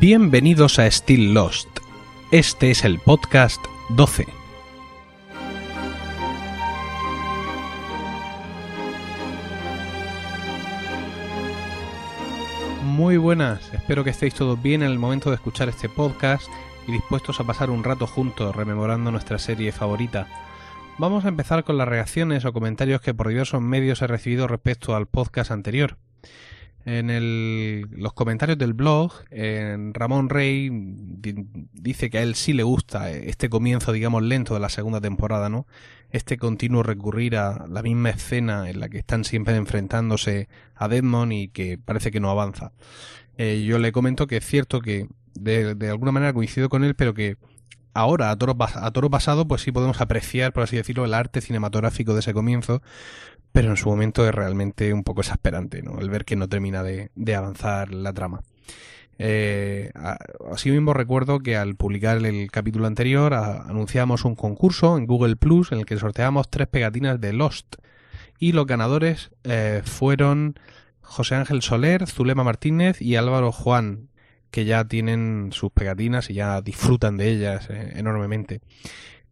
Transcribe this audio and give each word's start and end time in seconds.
Bienvenidos 0.00 0.78
a 0.78 0.90
Still 0.90 1.34
Lost. 1.34 1.68
Este 2.30 2.70
es 2.70 2.86
el 2.86 3.00
podcast 3.00 3.62
12. 3.90 4.26
Muy 12.82 13.18
buenas, 13.18 13.74
espero 13.74 14.02
que 14.02 14.08
estéis 14.08 14.32
todos 14.32 14.62
bien 14.62 14.82
en 14.82 14.90
el 14.90 14.98
momento 14.98 15.28
de 15.28 15.36
escuchar 15.36 15.68
este 15.68 15.90
podcast 15.90 16.48
y 16.88 16.92
dispuestos 16.92 17.38
a 17.38 17.44
pasar 17.44 17.68
un 17.68 17.84
rato 17.84 18.06
juntos 18.06 18.56
rememorando 18.56 19.10
nuestra 19.10 19.38
serie 19.38 19.70
favorita. 19.70 20.28
Vamos 20.96 21.26
a 21.26 21.28
empezar 21.28 21.62
con 21.62 21.76
las 21.76 21.88
reacciones 21.88 22.46
o 22.46 22.54
comentarios 22.54 23.02
que 23.02 23.12
por 23.12 23.28
diversos 23.28 23.60
medios 23.60 24.00
he 24.00 24.06
recibido 24.06 24.48
respecto 24.48 24.96
al 24.96 25.08
podcast 25.08 25.50
anterior. 25.50 25.98
En 26.86 27.10
el, 27.10 27.86
los 27.90 28.14
comentarios 28.14 28.56
del 28.56 28.72
blog, 28.72 29.12
en 29.30 29.92
Ramón 29.92 30.30
Rey 30.30 30.70
dice 30.72 32.08
que 32.08 32.18
a 32.18 32.22
él 32.22 32.34
sí 32.34 32.52
le 32.54 32.62
gusta 32.62 33.10
este 33.10 33.50
comienzo, 33.50 33.92
digamos, 33.92 34.22
lento 34.22 34.54
de 34.54 34.60
la 34.60 34.70
segunda 34.70 35.00
temporada, 35.00 35.48
¿no? 35.50 35.66
Este 36.10 36.38
continuo 36.38 36.82
recurrir 36.82 37.36
a 37.36 37.66
la 37.68 37.82
misma 37.82 38.10
escena 38.10 38.70
en 38.70 38.80
la 38.80 38.88
que 38.88 38.98
están 38.98 39.24
siempre 39.24 39.56
enfrentándose 39.56 40.48
a 40.74 40.88
Deadmond 40.88 41.32
y 41.32 41.48
que 41.48 41.78
parece 41.78 42.10
que 42.10 42.20
no 42.20 42.30
avanza. 42.30 42.72
Eh, 43.36 43.62
yo 43.64 43.78
le 43.78 43.92
comento 43.92 44.26
que 44.26 44.38
es 44.38 44.46
cierto 44.46 44.80
que 44.80 45.06
de, 45.34 45.88
alguna 45.88 46.12
manera 46.12 46.32
coincido 46.32 46.68
con 46.68 46.84
él, 46.84 46.94
pero 46.94 47.14
que 47.14 47.36
ahora, 47.94 48.30
a 48.30 48.36
toro, 48.36 48.56
a 48.58 48.90
toro 48.90 49.10
pasado, 49.10 49.46
pues 49.46 49.62
sí 49.62 49.72
podemos 49.72 50.00
apreciar, 50.00 50.52
por 50.52 50.62
así 50.62 50.76
decirlo, 50.76 51.04
el 51.04 51.14
arte 51.14 51.40
cinematográfico 51.40 52.14
de 52.14 52.20
ese 52.20 52.34
comienzo, 52.34 52.82
pero 53.52 53.70
en 53.70 53.76
su 53.76 53.88
momento 53.88 54.26
es 54.28 54.34
realmente 54.34 54.92
un 54.92 55.04
poco 55.04 55.20
exasperante, 55.22 55.82
¿no? 55.82 55.98
El 55.98 56.10
ver 56.10 56.24
que 56.24 56.36
no 56.36 56.48
termina 56.48 56.82
de, 56.82 57.10
de 57.14 57.34
avanzar 57.34 57.92
la 57.92 58.12
trama. 58.12 58.42
Eh, 59.22 59.90
así 60.50 60.70
mismo 60.70 60.94
recuerdo 60.94 61.40
que 61.40 61.54
al 61.54 61.76
publicar 61.76 62.24
el 62.24 62.50
capítulo 62.50 62.86
anterior 62.86 63.34
a, 63.34 63.64
anunciamos 63.64 64.24
un 64.24 64.34
concurso 64.34 64.96
en 64.96 65.06
Google 65.06 65.36
Plus 65.36 65.72
en 65.72 65.78
el 65.80 65.84
que 65.84 65.98
sorteamos 65.98 66.48
tres 66.48 66.68
pegatinas 66.68 67.20
de 67.20 67.34
Lost 67.34 67.76
y 68.38 68.52
los 68.52 68.66
ganadores 68.66 69.30
eh, 69.44 69.82
fueron 69.84 70.58
José 71.02 71.34
Ángel 71.34 71.60
Soler, 71.60 72.06
Zulema 72.06 72.44
Martínez 72.44 73.02
y 73.02 73.16
Álvaro 73.16 73.52
Juan, 73.52 74.08
que 74.50 74.64
ya 74.64 74.84
tienen 74.84 75.50
sus 75.52 75.70
pegatinas 75.72 76.30
y 76.30 76.34
ya 76.34 76.60
disfrutan 76.60 77.16
de 77.16 77.30
ellas 77.30 77.68
eh, 77.70 77.92
enormemente 77.96 78.60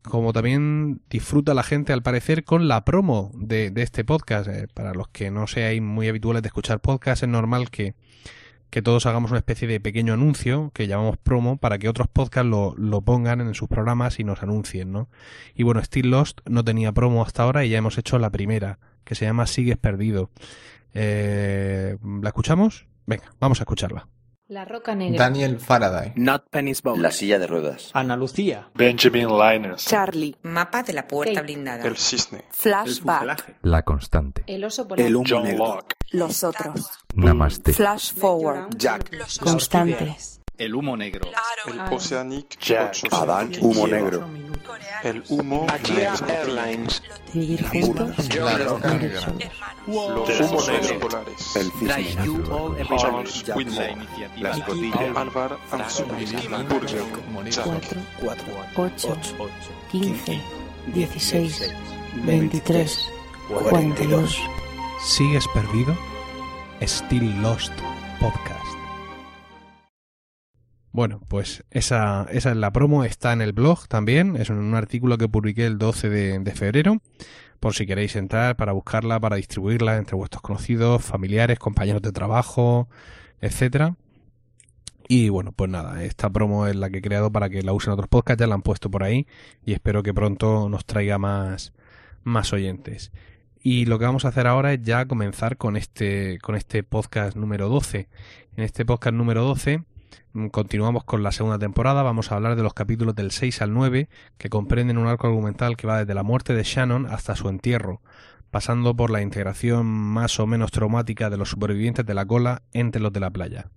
como 0.02 0.32
también 0.32 1.00
disfruta 1.10 1.54
la 1.54 1.62
gente 1.62 1.92
al 1.92 2.02
parecer 2.02 2.44
con 2.44 2.68
la 2.68 2.84
promo 2.84 3.30
de, 3.34 3.72
este 3.76 4.04
podcast. 4.04 4.48
Eh, 4.48 4.66
para 4.72 4.94
los 4.94 5.08
que 5.08 5.30
no 5.30 5.46
seáis 5.46 5.82
muy 5.82 6.08
habituales 6.08 6.42
de 6.42 6.48
escuchar 6.48 6.80
podcast, 6.80 7.22
es 7.22 7.28
normal 7.28 7.70
que, 7.70 7.94
que, 8.70 8.82
todos 8.82 9.06
hagamos 9.06 9.30
una 9.30 9.38
especie 9.38 9.68
de 9.68 9.80
pequeño 9.80 10.14
anuncio 10.14 10.70
que 10.74 10.86
llamamos 10.86 11.16
promo 11.18 11.58
para 11.58 11.78
que 11.78 11.88
otros 11.88 12.08
podcasts 12.08 12.48
lo, 12.48 12.74
lo, 12.76 13.02
pongan 13.02 13.40
en 13.40 13.54
sus 13.54 13.68
programas 13.68 14.18
y 14.18 14.24
nos 14.24 14.42
anuncien, 14.42 14.92
¿no? 14.92 15.08
Y 15.54 15.62
bueno, 15.62 15.82
Still 15.82 16.10
Lost 16.10 16.40
no 16.46 16.64
tenía 16.64 16.92
promo 16.92 17.22
hasta 17.22 17.42
ahora 17.42 17.64
y 17.64 17.70
ya 17.70 17.78
hemos 17.78 17.98
hecho 17.98 18.18
la 18.18 18.30
primera, 18.30 18.78
que 19.04 19.14
se 19.14 19.24
llama 19.24 19.46
Sigues 19.46 19.76
Perdido. 19.76 20.30
Eh, 20.94 21.96
¿La 22.22 22.28
escuchamos? 22.28 22.86
Venga, 23.06 23.32
vamos 23.40 23.60
a 23.60 23.64
escucharla. 23.64 24.08
La 24.48 24.64
Roca 24.64 24.94
Negra. 24.94 25.18
Daniel 25.18 25.58
Faraday. 25.60 26.12
Not 26.16 26.44
Penny's 26.48 26.80
Bowl. 26.80 27.02
La 27.02 27.10
silla 27.10 27.38
de 27.38 27.46
ruedas. 27.46 27.90
Ana 27.92 28.16
Lucía. 28.16 28.70
Benjamin 28.74 29.28
Linus. 29.28 29.84
Charlie. 29.84 30.34
Mapa 30.40 30.82
de 30.82 30.94
la 30.94 31.06
puerta 31.06 31.34
Kate. 31.34 31.44
blindada. 31.44 31.86
El 31.86 31.98
cisne. 31.98 32.44
Flashback. 32.50 33.58
La 33.60 33.82
constante. 33.82 34.44
El 34.46 34.64
oso 34.64 34.88
polar. 34.88 35.06
El 35.06 35.16
humo 35.16 35.26
John. 35.28 35.54
Locke. 35.58 35.96
Los 36.12 36.44
otros. 36.44 36.88
Namaste. 37.14 37.74
Flash 37.74 38.14
forward. 38.14 38.74
Jack. 38.78 39.12
Los 39.12 39.38
constantes. 39.38 40.40
El 40.58 40.74
humo 40.74 40.96
negro. 40.96 41.30
El 41.66 41.80
Oceanic 41.94 42.58
Jack. 42.58 42.96
Adán. 43.12 43.52
Humo 43.60 43.86
negro. 43.86 44.28
El 45.04 45.22
humo 45.28 45.66
negro. 45.88 46.26
Airlines. 46.28 47.02
Los 49.86 50.40
humos 50.40 50.68
negros 50.68 50.92
polares. 50.94 51.56
El 51.56 51.70
cisne. 51.72 52.16
Charles 52.98 53.44
Whitmore. 53.54 53.96
La 54.38 54.50
escotilla. 54.50 55.12
Álvar 55.14 55.58
Anzú. 55.70 56.04
Burger. 56.06 57.04
Jack. 57.50 57.96
4, 58.20 58.46
8, 58.76 59.18
15, 59.92 60.42
16, 60.92 61.72
23, 62.24 63.08
42. 63.48 64.36
¿Sigues 65.00 65.46
perdido? 65.54 65.96
Still 66.82 67.40
Lost 67.42 67.72
Podcast. 68.20 68.67
Bueno, 70.98 71.20
pues 71.28 71.62
esa, 71.70 72.26
esa 72.32 72.50
es 72.50 72.56
la 72.56 72.72
promo, 72.72 73.04
está 73.04 73.32
en 73.32 73.40
el 73.40 73.52
blog 73.52 73.86
también, 73.86 74.34
es 74.34 74.50
un 74.50 74.74
artículo 74.74 75.16
que 75.16 75.28
publiqué 75.28 75.64
el 75.64 75.78
12 75.78 76.08
de, 76.08 76.38
de 76.40 76.50
febrero, 76.56 77.00
por 77.60 77.72
si 77.74 77.86
queréis 77.86 78.16
entrar 78.16 78.56
para 78.56 78.72
buscarla, 78.72 79.20
para 79.20 79.36
distribuirla 79.36 79.96
entre 79.96 80.16
vuestros 80.16 80.42
conocidos, 80.42 81.04
familiares, 81.04 81.60
compañeros 81.60 82.02
de 82.02 82.10
trabajo, 82.10 82.88
etcétera. 83.40 83.94
Y 85.06 85.28
bueno, 85.28 85.52
pues 85.52 85.70
nada, 85.70 86.02
esta 86.02 86.30
promo 86.30 86.66
es 86.66 86.74
la 86.74 86.90
que 86.90 86.98
he 86.98 87.02
creado 87.02 87.30
para 87.30 87.48
que 87.48 87.62
la 87.62 87.72
usen 87.72 87.92
otros 87.92 88.08
podcasts, 88.08 88.40
ya 88.40 88.48
la 88.48 88.56
han 88.56 88.62
puesto 88.62 88.90
por 88.90 89.04
ahí 89.04 89.28
y 89.64 89.74
espero 89.74 90.02
que 90.02 90.12
pronto 90.12 90.68
nos 90.68 90.84
traiga 90.84 91.16
más, 91.16 91.74
más 92.24 92.52
oyentes. 92.52 93.12
Y 93.62 93.84
lo 93.84 94.00
que 94.00 94.04
vamos 94.04 94.24
a 94.24 94.30
hacer 94.30 94.48
ahora 94.48 94.72
es 94.72 94.82
ya 94.82 95.06
comenzar 95.06 95.58
con 95.58 95.76
este, 95.76 96.40
con 96.40 96.56
este 96.56 96.82
podcast 96.82 97.36
número 97.36 97.68
12. 97.68 98.08
En 98.56 98.64
este 98.64 98.84
podcast 98.84 99.14
número 99.14 99.44
12 99.44 99.84
continuamos 100.50 101.04
con 101.04 101.22
la 101.22 101.32
segunda 101.32 101.58
temporada, 101.58 102.02
vamos 102.02 102.30
a 102.30 102.36
hablar 102.36 102.56
de 102.56 102.62
los 102.62 102.74
capítulos 102.74 103.14
del 103.14 103.30
6 103.30 103.62
al 103.62 103.74
9, 103.74 104.08
que 104.38 104.48
comprenden 104.48 104.98
un 104.98 105.06
arco 105.06 105.26
argumental 105.26 105.76
que 105.76 105.86
va 105.86 105.98
desde 105.98 106.14
la 106.14 106.22
muerte 106.22 106.54
de 106.54 106.62
Shannon 106.62 107.06
hasta 107.06 107.36
su 107.36 107.48
entierro, 107.48 108.00
pasando 108.50 108.94
por 108.94 109.10
la 109.10 109.22
integración 109.22 109.86
más 109.86 110.38
o 110.40 110.46
menos 110.46 110.70
traumática 110.70 111.30
de 111.30 111.36
los 111.36 111.50
supervivientes 111.50 112.06
de 112.06 112.14
la 112.14 112.24
cola 112.24 112.62
entre 112.72 113.02
los 113.02 113.12
de 113.12 113.20
la 113.20 113.30
playa. 113.30 113.70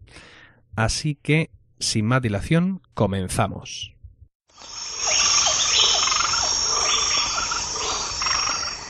Así 0.76 1.16
que, 1.16 1.52
sin 1.80 2.06
más 2.06 2.22
dilación, 2.22 2.82
comenzamos. 2.94 3.96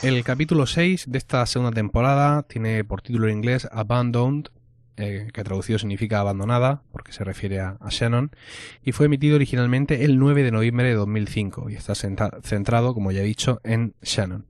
El 0.02 0.24
capítulo 0.24 0.66
6 0.66 1.04
de 1.08 1.18
esta 1.18 1.46
segunda 1.46 1.70
temporada 1.70 2.42
tiene 2.42 2.82
por 2.82 3.02
título 3.02 3.28
en 3.28 3.36
inglés 3.36 3.68
Abandoned, 3.70 4.48
eh, 5.02 5.28
que 5.32 5.44
traducido 5.44 5.78
significa 5.78 6.20
abandonada, 6.20 6.82
porque 6.92 7.12
se 7.12 7.24
refiere 7.24 7.60
a, 7.60 7.76
a, 7.80 7.88
Shannon, 7.90 8.30
y 8.82 8.92
fue 8.92 9.06
emitido 9.06 9.36
originalmente 9.36 10.04
el 10.04 10.18
9 10.18 10.42
de 10.42 10.50
noviembre 10.50 10.88
de 10.88 10.94
2005 10.94 11.70
y 11.70 11.74
está 11.74 11.94
centrado, 11.94 12.94
como 12.94 13.12
ya 13.12 13.20
he 13.20 13.24
dicho, 13.24 13.60
en 13.64 13.94
Shannon. 14.02 14.46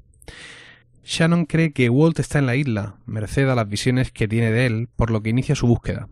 Shannon 1.05 1.47
cree 1.47 1.73
que 1.73 1.91
Walt 1.91 2.21
está 2.21 2.39
en 2.39 2.47
la 2.47 2.55
isla, 2.55 2.97
merced 3.07 3.49
a 3.49 3.55
las 3.55 3.69
visiones 3.69 4.13
que 4.13 4.29
tiene 4.29 4.53
de 4.53 4.67
él, 4.67 4.89
por 4.95 5.11
lo 5.11 5.23
que 5.23 5.31
inicia 5.31 5.57
su 5.57 5.67
búsqueda. 5.67 6.09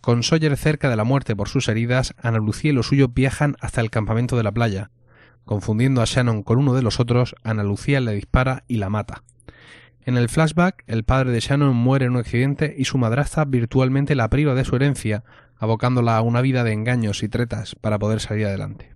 Con 0.00 0.22
Sawyer 0.22 0.56
cerca 0.56 0.88
de 0.88 0.96
la 0.96 1.04
muerte 1.04 1.36
por 1.36 1.48
sus 1.48 1.68
heridas, 1.68 2.14
Ana 2.20 2.38
Lucía 2.38 2.70
y 2.70 2.74
los 2.74 2.88
suyos 2.88 3.12
viajan 3.14 3.56
hasta 3.60 3.80
el 3.80 3.90
campamento 3.90 4.36
de 4.36 4.42
la 4.42 4.50
playa. 4.50 4.90
Confundiendo 5.44 6.00
a 6.00 6.06
Shannon 6.06 6.42
con 6.42 6.58
uno 6.58 6.74
de 6.74 6.82
los 6.82 7.00
otros, 7.00 7.36
Ana 7.42 7.62
Lucía 7.62 8.00
le 8.00 8.12
dispara 8.12 8.64
y 8.66 8.78
la 8.78 8.88
mata. 8.88 9.22
En 10.04 10.16
el 10.16 10.28
flashback, 10.28 10.82
el 10.88 11.04
padre 11.04 11.30
de 11.30 11.40
Shannon 11.40 11.76
muere 11.76 12.06
en 12.06 12.12
un 12.12 12.18
accidente 12.18 12.74
y 12.76 12.86
su 12.86 12.98
madrastra 12.98 13.44
virtualmente 13.44 14.16
la 14.16 14.28
priva 14.28 14.54
de 14.54 14.64
su 14.64 14.74
herencia, 14.74 15.22
abocándola 15.56 16.16
a 16.16 16.22
una 16.22 16.40
vida 16.40 16.64
de 16.64 16.72
engaños 16.72 17.22
y 17.22 17.28
tretas 17.28 17.76
para 17.76 18.00
poder 18.00 18.18
salir 18.18 18.46
adelante. 18.46 18.92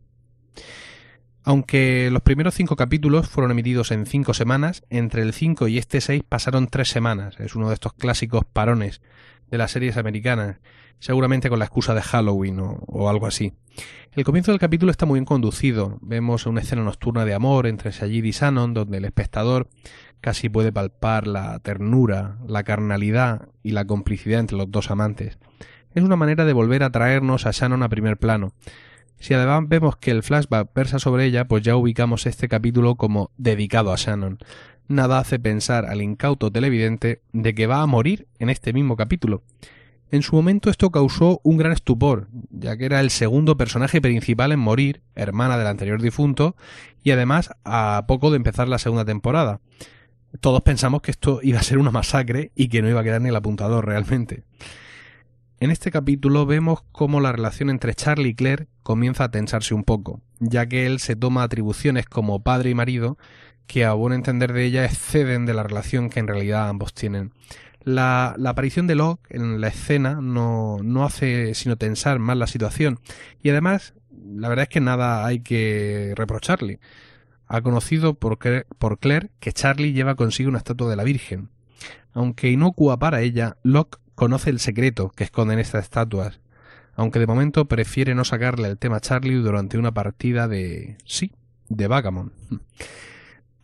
Aunque 1.45 2.09
los 2.11 2.23
primeros 2.23 2.55
cinco 2.55 2.75
capítulos 2.75 3.29
fueron 3.29 3.53
emitidos 3.53 3.93
en 3.93 4.07
cinco 4.07 4.35
semanas, 4.35 4.83
entre 4.91 5.23
el 5.23 5.33
5 5.33 5.69
y 5.69 5.79
este 5.79 6.01
6 6.01 6.25
pasaron 6.29 6.67
tres 6.67 6.89
semanas. 6.89 7.39
Es 7.39 7.55
uno 7.55 7.69
de 7.69 7.75
estos 7.75 7.93
clásicos 7.93 8.45
parones 8.45 9.01
de 9.49 9.59
las 9.59 9.71
series 9.71 9.97
americanas, 9.97 10.57
seguramente 10.99 11.49
con 11.49 11.59
la 11.59 11.65
excusa 11.65 11.95
de 11.95 12.03
Halloween 12.03 12.59
o, 12.61 13.09
algo 13.09 13.27
así. 13.27 13.53
El 14.13 14.25
comienzo 14.25 14.51
del 14.51 14.61
capítulo 14.61 14.91
está 14.91 15.05
muy 15.05 15.19
bien 15.19 15.27
conducido. 15.27 15.99
Vemos 16.01 16.47
una 16.47 16.61
escena 16.61 16.83
nocturna 16.83 17.25
de 17.25 17.35
amor 17.35 17.67
entre 17.67 17.93
Sayid 17.93 18.25
y 18.25 18.31
Shannon, 18.31 18.73
donde 18.73 18.99
el 18.99 19.05
espectador 19.05 19.69
casi 20.21 20.49
puede 20.49 20.73
palpar 20.73 21.27
la 21.27 21.59
ternura, 21.59 22.39
la 22.47 22.65
carnalidad 22.65 23.49
y 23.63 23.73
la 23.73 23.85
complicidad 23.85 24.41
entre 24.41 24.57
los 24.57 24.71
dos 24.71 24.91
amantes. 24.91 25.39
Es 25.95 26.03
una 26.03 26.17
manera 26.17 26.45
de 26.45 26.53
volver 26.53 26.83
a 26.83 26.91
traernos 26.91 27.47
a 27.47 27.53
Shannon 27.53 27.83
a 27.83 27.89
primer 27.89 28.17
plano. 28.17 28.53
Si 29.19 29.35
además 29.35 29.65
vemos 29.67 29.97
que 29.97 30.11
el 30.11 30.23
flashback 30.23 30.73
versa 30.75 30.99
sobre 30.99 31.25
ella, 31.25 31.47
pues 31.47 31.63
ya 31.63 31.77
ubicamos 31.77 32.27
este 32.27 32.49
capítulo 32.49 32.97
como 32.97 33.31
dedicado 33.37 33.93
a 33.93 33.97
Shannon. 33.97 34.39
Nada 34.89 35.19
hace 35.19 35.39
pensar 35.39 35.87
al 35.87 36.03
incauto 36.03 36.53
televidente 36.53 37.23
de 37.33 37.55
que 37.55 37.67
va 37.67 37.83
a 37.83 37.87
morir 37.87 38.29
en 38.39 38.51
este 38.51 38.73
mismo 38.73 38.97
capítulo. 38.97 39.43
En 40.11 40.23
su 40.23 40.37
momento 40.37 40.71
esto 40.71 40.91
causó 40.91 41.41
un 41.43 41.57
gran 41.57 41.73
estupor, 41.73 42.29
ya 42.51 42.77
que 42.77 42.85
era 42.85 43.01
el 43.01 43.11
segundo 43.11 43.57
personaje 43.57 44.01
principal 44.01 44.53
en 44.53 44.61
morir, 44.61 45.03
hermana 45.15 45.59
del 45.59 45.67
anterior 45.67 46.01
difunto, 46.01 46.55
y 47.03 47.11
además 47.11 47.51
a 47.65 48.05
poco 48.07 48.31
de 48.31 48.37
empezar 48.37 48.69
la 48.69 48.79
segunda 48.79 49.05
temporada. 49.05 49.61
Todos 50.41 50.63
pensamos 50.63 51.03
que 51.03 51.11
esto 51.11 51.41
iba 51.43 51.59
a 51.59 51.65
ser 51.65 51.79
una 51.79 51.91
masacre 51.91 52.53
y 52.55 52.69
que 52.69 52.83
no 52.83 52.89
iba 52.89 53.01
a 53.01 53.05
quedar 53.05 53.21
ni 53.21 53.31
el 53.31 53.37
apuntador 53.37 53.87
realmente. 53.87 54.45
En 55.59 55.71
este 55.71 55.91
capítulo 55.91 56.47
vemos 56.47 56.85
cómo 56.93 57.21
la 57.21 57.33
relación 57.33 57.71
entre 57.71 57.95
Charlie 57.95 58.31
y 58.31 58.35
Claire 58.35 58.69
comienza 58.83 59.25
a 59.25 59.31
tensarse 59.31 59.75
un 59.75 59.85
poco, 59.85 60.21
ya 60.39 60.67
que 60.67 60.87
él 60.87 61.01
se 61.01 61.17
toma 61.17 61.43
atribuciones 61.43 62.05
como 62.07 62.43
padre 62.43 62.71
y 62.71 62.75
marido 62.75 63.17
que 63.67 63.85
a 63.85 63.95
buen 63.95 64.13
entender 64.13 64.53
de 64.53 64.65
ella 64.65 64.85
exceden 64.85 65.47
de 65.47 65.55
la 65.55 65.63
relación 65.63 66.11
que 66.11 66.21
en 66.21 66.29
realidad 66.29 66.69
ambos 66.69 66.95
tienen. 66.95 67.33
La, 67.87 68.35
aparición 68.45 68.89
de 68.89 68.97
Locke 68.97 69.29
en 69.31 69.61
la 69.61 69.69
escena 69.69 70.21
no, 70.21 70.79
no 70.83 71.05
hace 71.05 71.55
sino 71.55 71.77
tensar 71.77 72.19
más 72.19 72.37
la 72.37 72.49
situación 72.49 72.99
y 73.45 73.51
además 73.51 73.95
la 74.11 74.49
verdad 74.49 74.65
es 74.65 74.69
que 74.71 74.81
nada 74.81 75.25
hay 75.25 75.39
que 75.39 76.13
reprocharle. 76.17 76.81
Ha 77.47 77.61
conocido 77.61 78.15
por, 78.15 78.39
por 78.79 78.99
Claire 78.99 79.31
que 79.39 79.53
Charlie 79.53 79.93
lleva 79.93 80.17
consigo 80.17 80.49
una 80.49 80.59
estatua 80.59 80.91
de 80.91 80.97
la 80.97 81.05
Virgen. 81.05 81.51
Aunque 82.13 82.51
inocua 82.51 82.99
para 82.99 83.21
ella, 83.21 83.57
Locke 83.63 84.01
conoce 84.17 84.51
el 84.51 84.59
secreto 84.59 85.11
que 85.11 85.23
esconden 85.23 85.61
estas 85.61 85.85
estatuas, 85.85 86.41
aunque 86.97 87.21
de 87.21 87.29
momento 87.29 87.67
prefiere 87.67 88.17
no 88.17 88.25
sacarle 88.25 88.67
el 88.67 88.79
tema 88.79 88.97
a 88.97 89.01
Charlie 89.01 89.37
durante 89.37 89.79
una 89.79 89.95
partida 89.95 90.49
de... 90.49 90.99
sí, 91.05 91.31
de 91.69 91.87
Vagamon. 91.87 92.33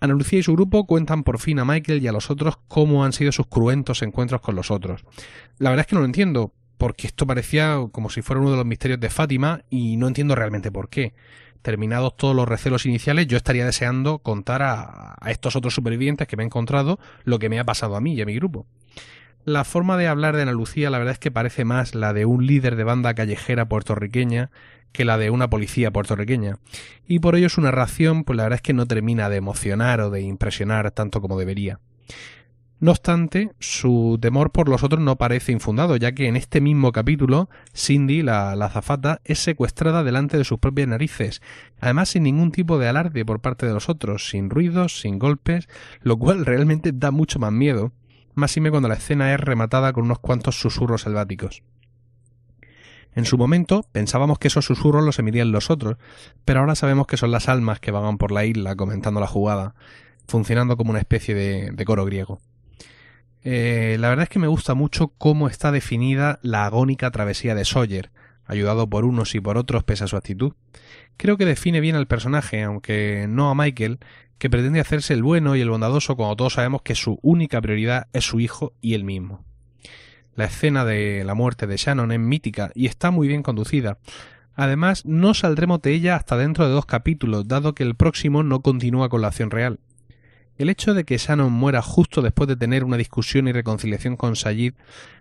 Ana 0.03 0.15
Lucía 0.15 0.41
y 0.41 0.43
su 0.43 0.53
grupo 0.55 0.85
cuentan 0.85 1.23
por 1.23 1.39
fin 1.39 1.61
a 1.61 1.65
Michael 1.65 2.03
y 2.03 2.09
a 2.09 2.13
los 2.13 2.29
otros 2.29 2.59
cómo 2.67 3.05
han 3.05 3.13
sido 3.13 3.31
sus 3.31 3.47
cruentos 3.47 4.03
encuentros 4.03 4.41
con 4.41 4.57
los 4.57 4.73
otros. 4.73 5.05
La 5.59 5.71
verdad 5.71 5.85
es 5.85 5.87
que 5.87 5.95
no 5.95 6.01
lo 6.01 6.07
entiendo, 6.07 6.53
porque 6.77 7.07
esto 7.07 7.25
parecía 7.25 7.79
como 7.93 8.11
si 8.11 8.21
fuera 8.21 8.41
uno 8.41 8.51
de 8.51 8.57
los 8.57 8.67
misterios 8.67 8.99
de 8.99 9.11
Fátima 9.11 9.63
y 9.71 9.97
no 9.97 10.09
entiendo 10.09 10.35
realmente 10.35 10.73
por 10.73 10.89
qué. 10.89 11.15
Terminados 11.63 12.17
todos 12.17 12.35
los 12.35 12.49
recelos 12.49 12.85
iniciales, 12.85 13.29
yo 13.29 13.37
estaría 13.37 13.65
deseando 13.65 14.19
contar 14.19 14.63
a, 14.63 15.15
estos 15.29 15.55
otros 15.55 15.73
supervivientes 15.73 16.27
que 16.27 16.37
me 16.37 16.43
he 16.43 16.47
encontrado 16.47 16.99
lo 17.23 17.39
que 17.39 17.49
me 17.49 17.61
ha 17.61 17.65
pasado 17.65 17.95
a 17.95 18.01
mí 18.01 18.15
y 18.15 18.23
a 18.23 18.27
mi 18.27 18.35
grupo. 18.35 18.67
La 19.45 19.65
forma 19.65 19.97
de 19.97 20.07
hablar 20.07 20.37
de 20.37 20.43
Ana 20.43 20.53
Lucía 20.53 20.89
la 20.89 20.99
verdad 20.99 21.15
es 21.15 21.19
que 21.19 21.33
parece 21.33 21.65
más 21.65 21.97
la 21.97 22.13
de 22.13 22.27
un 22.27 22.47
líder 22.47 22.77
de 22.77 22.85
banda 22.85 23.15
callejera 23.15 23.69
puertorriqueña 23.69 24.51
que 24.93 25.05
la 25.05 25.19
de 25.19 25.31
una 25.31 25.51
policía 25.51 25.91
puertorriqueña. 25.91 26.59
Y 27.07 27.19
por 27.19 27.35
ello 27.35 27.49
su 27.49 27.61
narración, 27.61 28.25
pues 28.25 28.37
la 28.37 28.45
verdad 28.45 28.57
es 28.59 28.63
que 28.63 28.75
no 28.75 28.87
termina 28.87 29.29
de 29.29 29.39
emocionar 29.39 30.01
o 30.01 30.11
de 30.11 30.21
impresionar 30.21 30.91
tanto 30.93 31.21
como 31.21 31.39
debería. 31.39 31.81
No 32.79 32.91
obstante, 32.91 33.53
su 33.61 34.19
temor 34.21 34.51
por 34.51 34.69
los 34.69 34.83
otros 34.83 35.01
no 35.01 35.17
parece 35.17 35.53
infundado, 35.53 35.97
ya 35.97 36.13
que 36.13 36.27
en 36.27 36.35
este 36.35 36.61
mismo 36.61 36.91
capítulo, 36.91 37.49
Cindy, 37.75 38.23
la, 38.23 38.57
la 38.57 38.67
azafata, 38.67 39.21
es 39.25 39.39
secuestrada 39.39 40.03
delante 40.03 40.37
de 40.37 40.45
sus 40.45 40.59
propias 40.59 40.89
narices, 40.89 41.43
además 41.81 42.09
sin 42.09 42.25
ningún 42.25 42.51
tipo 42.51 42.79
de 42.79 42.89
alarde 42.89 43.25
por 43.25 43.41
parte 43.41 43.67
de 43.67 43.73
los 43.73 43.89
otros, 43.89 44.29
sin 44.29 44.51
ruidos, 44.51 45.01
sin 45.01 45.21
golpes, 45.21 45.69
lo 46.01 46.17
cual 46.17 46.45
realmente 46.45 46.91
da 46.93 47.13
mucho 47.13 47.39
más 47.39 47.53
miedo, 47.53 47.93
máxime 48.35 48.71
cuando 48.71 48.89
la 48.89 48.95
escena 48.95 49.33
es 49.33 49.41
rematada 49.41 49.93
con 49.93 50.05
unos 50.05 50.19
cuantos 50.19 50.61
susurros 50.61 51.03
selváticos. 51.03 51.63
En 53.15 53.27
su 53.27 53.37
momento 53.37 53.87
pensábamos 53.93 54.39
que 54.39 54.49
esos 54.49 54.65
susurros 54.65 55.05
los 55.05 55.19
emitían 55.19 55.53
los 55.53 55.71
otros, 55.71 55.99
pero 56.45 56.61
ahora 56.61 56.75
sabemos 56.75 57.07
que 57.07 57.19
son 57.19 57.31
las 57.31 57.49
almas 57.49 57.79
que 57.79 57.91
vagan 57.91 58.17
por 58.17 58.33
la 58.33 58.45
isla 58.45 58.75
comentando 58.75 59.21
la 59.21 59.27
jugada, 59.27 59.75
funcionando 60.27 60.77
como 60.77 60.91
una 60.91 61.01
especie 61.01 61.35
de, 61.35 61.71
de 61.73 61.85
coro 61.85 62.05
griego. 62.05 62.41
Eh, 63.45 63.97
la 63.99 64.09
verdad 64.09 64.25
es 64.25 64.29
que 64.29 64.39
me 64.39 64.47
gusta 64.47 64.75
mucho 64.75 65.09
cómo 65.19 65.49
está 65.49 65.73
definida 65.73 66.39
la 66.43 66.65
agónica 66.65 67.11
travesía 67.11 67.55
de 67.55 67.65
Sawyer, 67.65 68.11
ayudado 68.47 68.89
por 68.89 69.05
unos 69.05 69.35
y 69.35 69.41
por 69.41 69.59
otros 69.59 69.85
pese 69.85 70.05
a 70.05 70.09
su 70.09 70.17
actitud. 70.17 70.53
Creo 71.17 71.37
que 71.37 71.45
define 71.45 71.81
bien 71.81 71.97
al 71.97 72.07
personaje, 72.07 72.63
aunque 72.63 73.27
no 73.29 73.51
a 73.51 73.55
Michael, 73.55 73.99
que 74.43 74.51
pretende 74.51 74.81
hacerse 74.81 75.15
el 75.15 75.23
bueno 75.23 75.55
y 75.55 75.61
el 75.61 75.71
bondadoso 75.71 76.17
cuando 76.17 76.35
todos 76.35 76.55
sabemos 76.55 76.83
que 76.83 76.97
su 76.97 77.21
única 77.23 77.61
prioridad 77.61 78.09
es 78.13 78.25
su 78.25 78.41
hijo 78.41 78.73
y 78.81 78.95
él 78.95 79.05
mismo. 79.05 79.45
La 80.35 80.47
escena 80.47 80.85
de 80.85 81.23
la 81.23 81.35
muerte 81.35 81.69
de 81.69 81.77
Shannon 81.77 82.11
es 82.11 82.19
mítica 82.19 82.73
y 82.75 82.87
está 82.87 83.13
muy 83.13 83.29
bien 83.29 83.45
conducida. 83.45 83.99
Además, 84.57 85.07
no 85.07 85.35
saldremos 85.35 85.81
de 85.81 85.93
ella 85.93 86.17
hasta 86.17 86.37
dentro 86.37 86.67
de 86.67 86.73
dos 86.73 86.87
capítulos, 86.87 87.47
dado 87.47 87.77
que 87.77 87.85
el 87.85 87.95
próximo 87.95 88.43
no 88.43 88.63
continúa 88.63 89.09
con 89.09 89.21
la 89.21 89.29
acción 89.29 89.53
real. 89.53 89.79
El 90.57 90.71
hecho 90.71 90.93
de 90.93 91.05
que 91.05 91.19
Shannon 91.19 91.53
muera 91.53 91.81
justo 91.81 92.21
después 92.21 92.49
de 92.49 92.57
tener 92.57 92.83
una 92.83 92.97
discusión 92.97 93.47
y 93.47 93.53
reconciliación 93.53 94.17
con 94.17 94.35
Sayid 94.35 94.75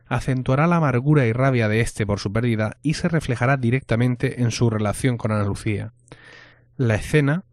acentuará 0.07 0.65
la 0.65 0.77
amargura 0.77 1.27
y 1.27 1.31
rabia 1.31 1.67
de 1.67 1.81
éste 1.81 2.07
por 2.07 2.19
su 2.19 2.33
pérdida 2.33 2.77
y 2.81 2.95
se 2.95 3.07
reflejará 3.07 3.57
directamente 3.57 4.41
en 4.41 4.49
su 4.49 4.71
relación 4.71 5.17
con 5.17 5.31
Ana 5.31 5.45
Lucía. 5.45 5.93
La 6.75 6.95
escena, 6.95 7.43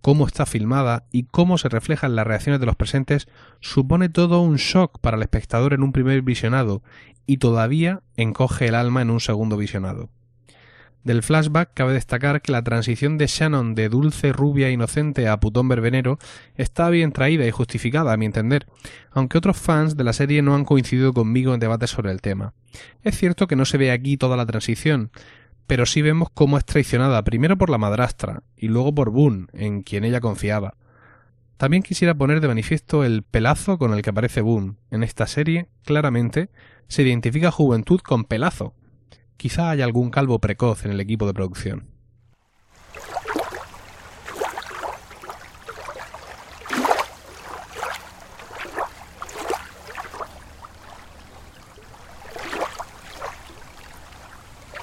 cómo 0.00 0.26
está 0.26 0.46
filmada 0.46 1.06
y 1.10 1.24
cómo 1.24 1.58
se 1.58 1.68
reflejan 1.68 2.16
las 2.16 2.26
reacciones 2.26 2.60
de 2.60 2.66
los 2.66 2.76
presentes 2.76 3.28
supone 3.60 4.08
todo 4.08 4.40
un 4.40 4.56
shock 4.56 4.98
para 5.00 5.16
el 5.16 5.22
espectador 5.22 5.74
en 5.74 5.82
un 5.82 5.92
primer 5.92 6.22
visionado 6.22 6.82
y 7.26 7.38
todavía 7.38 8.02
encoge 8.16 8.68
el 8.68 8.74
alma 8.74 9.02
en 9.02 9.10
un 9.10 9.20
segundo 9.20 9.56
visionado. 9.56 10.10
Del 11.02 11.22
flashback 11.22 11.72
cabe 11.72 11.94
destacar 11.94 12.42
que 12.42 12.52
la 12.52 12.62
transición 12.62 13.16
de 13.16 13.26
Shannon 13.26 13.74
de 13.74 13.88
dulce, 13.88 14.32
rubia 14.32 14.68
e 14.68 14.72
inocente 14.72 15.28
a 15.28 15.40
putón 15.40 15.66
verbenero 15.66 16.18
está 16.56 16.90
bien 16.90 17.12
traída 17.12 17.46
y 17.46 17.50
justificada 17.50 18.12
a 18.12 18.18
mi 18.18 18.26
entender, 18.26 18.66
aunque 19.10 19.38
otros 19.38 19.56
fans 19.56 19.96
de 19.96 20.04
la 20.04 20.12
serie 20.12 20.42
no 20.42 20.54
han 20.54 20.66
coincidido 20.66 21.14
conmigo 21.14 21.54
en 21.54 21.60
debates 21.60 21.90
sobre 21.90 22.10
el 22.10 22.20
tema. 22.20 22.52
Es 23.02 23.16
cierto 23.16 23.46
que 23.46 23.56
no 23.56 23.64
se 23.64 23.78
ve 23.78 23.92
aquí 23.92 24.18
toda 24.18 24.36
la 24.36 24.44
transición, 24.44 25.10
pero 25.70 25.86
sí 25.86 26.02
vemos 26.02 26.30
cómo 26.34 26.58
es 26.58 26.64
traicionada 26.64 27.22
primero 27.22 27.56
por 27.56 27.70
la 27.70 27.78
madrastra 27.78 28.42
y 28.56 28.66
luego 28.66 28.92
por 28.92 29.10
Boone, 29.10 29.46
en 29.52 29.84
quien 29.84 30.02
ella 30.02 30.20
confiaba. 30.20 30.74
También 31.58 31.84
quisiera 31.84 32.12
poner 32.12 32.40
de 32.40 32.48
manifiesto 32.48 33.04
el 33.04 33.22
pelazo 33.22 33.78
con 33.78 33.94
el 33.94 34.02
que 34.02 34.10
aparece 34.10 34.40
Boone. 34.40 34.74
En 34.90 35.04
esta 35.04 35.28
serie, 35.28 35.68
claramente, 35.84 36.50
se 36.88 37.02
identifica 37.02 37.52
juventud 37.52 38.00
con 38.00 38.24
pelazo, 38.24 38.74
Quizá 39.36 39.70
haya 39.70 39.84
algún 39.84 40.10
calvo 40.10 40.40
precoz 40.40 40.84
en 40.84 40.90
el 40.90 41.00
equipo 41.00 41.28
de 41.28 41.34
producción. 41.34 41.89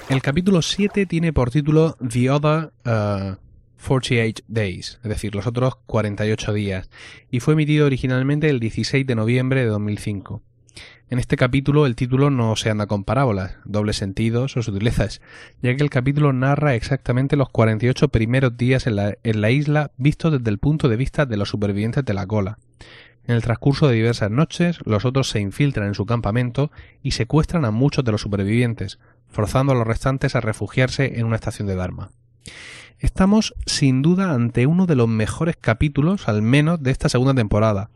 El 0.08 0.22
capítulo 0.22 0.62
7 0.62 1.04
tiene 1.04 1.34
por 1.34 1.50
título 1.50 1.94
The 1.96 2.30
Other 2.30 2.72
uh, 2.86 3.36
48 3.86 4.42
Days, 4.48 5.00
es 5.02 5.08
decir, 5.08 5.34
los 5.34 5.46
otros 5.46 5.74
48 5.84 6.54
días, 6.54 6.88
y 7.30 7.40
fue 7.40 7.52
emitido 7.52 7.84
originalmente 7.84 8.48
el 8.48 8.58
16 8.58 9.06
de 9.06 9.14
noviembre 9.14 9.60
de 9.60 9.66
2005. 9.66 10.42
En 11.10 11.18
este 11.18 11.36
capítulo 11.36 11.84
el 11.84 11.94
título 11.94 12.30
no 12.30 12.56
se 12.56 12.70
anda 12.70 12.86
con 12.86 13.04
parábolas, 13.04 13.56
dobles 13.66 13.96
sentidos 13.96 14.56
o 14.56 14.62
sutilezas, 14.62 15.20
ya 15.60 15.76
que 15.76 15.82
el 15.82 15.90
capítulo 15.90 16.32
narra 16.32 16.74
exactamente 16.74 17.36
los 17.36 17.50
48 17.50 18.08
primeros 18.08 18.56
días 18.56 18.86
en 18.86 18.96
la, 18.96 19.18
en 19.22 19.40
la 19.42 19.50
isla 19.50 19.90
vistos 19.98 20.32
desde 20.32 20.50
el 20.50 20.58
punto 20.58 20.88
de 20.88 20.96
vista 20.96 21.26
de 21.26 21.36
los 21.36 21.50
supervivientes 21.50 22.06
de 22.06 22.14
la 22.14 22.26
cola. 22.26 22.58
En 23.26 23.34
el 23.34 23.42
transcurso 23.42 23.88
de 23.88 23.94
diversas 23.94 24.30
noches, 24.30 24.78
los 24.86 25.04
otros 25.04 25.28
se 25.28 25.38
infiltran 25.38 25.88
en 25.88 25.94
su 25.94 26.06
campamento 26.06 26.70
y 27.02 27.10
secuestran 27.10 27.66
a 27.66 27.70
muchos 27.70 28.02
de 28.02 28.12
los 28.12 28.22
supervivientes, 28.22 28.98
forzando 29.28 29.72
a 29.72 29.76
los 29.76 29.86
restantes 29.86 30.34
a 30.34 30.40
refugiarse 30.40 31.18
en 31.18 31.26
una 31.26 31.36
estación 31.36 31.68
de 31.68 31.76
Dharma. 31.76 32.10
Estamos 32.98 33.54
sin 33.64 34.02
duda 34.02 34.32
ante 34.32 34.66
uno 34.66 34.86
de 34.86 34.96
los 34.96 35.08
mejores 35.08 35.56
capítulos, 35.56 36.28
al 36.28 36.42
menos, 36.42 36.82
de 36.82 36.90
esta 36.90 37.08
segunda 37.08 37.32
temporada. 37.32 37.90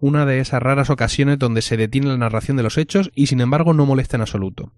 Una 0.00 0.24
de 0.24 0.40
esas 0.40 0.62
raras 0.62 0.88
ocasiones 0.88 1.38
donde 1.38 1.60
se 1.60 1.76
detiene 1.76 2.06
la 2.06 2.16
narración 2.16 2.56
de 2.56 2.62
los 2.62 2.78
hechos 2.78 3.10
y 3.14 3.26
sin 3.26 3.42
embargo 3.42 3.74
no 3.74 3.84
molesta 3.84 4.16
en 4.16 4.22
absoluto. 4.22 4.72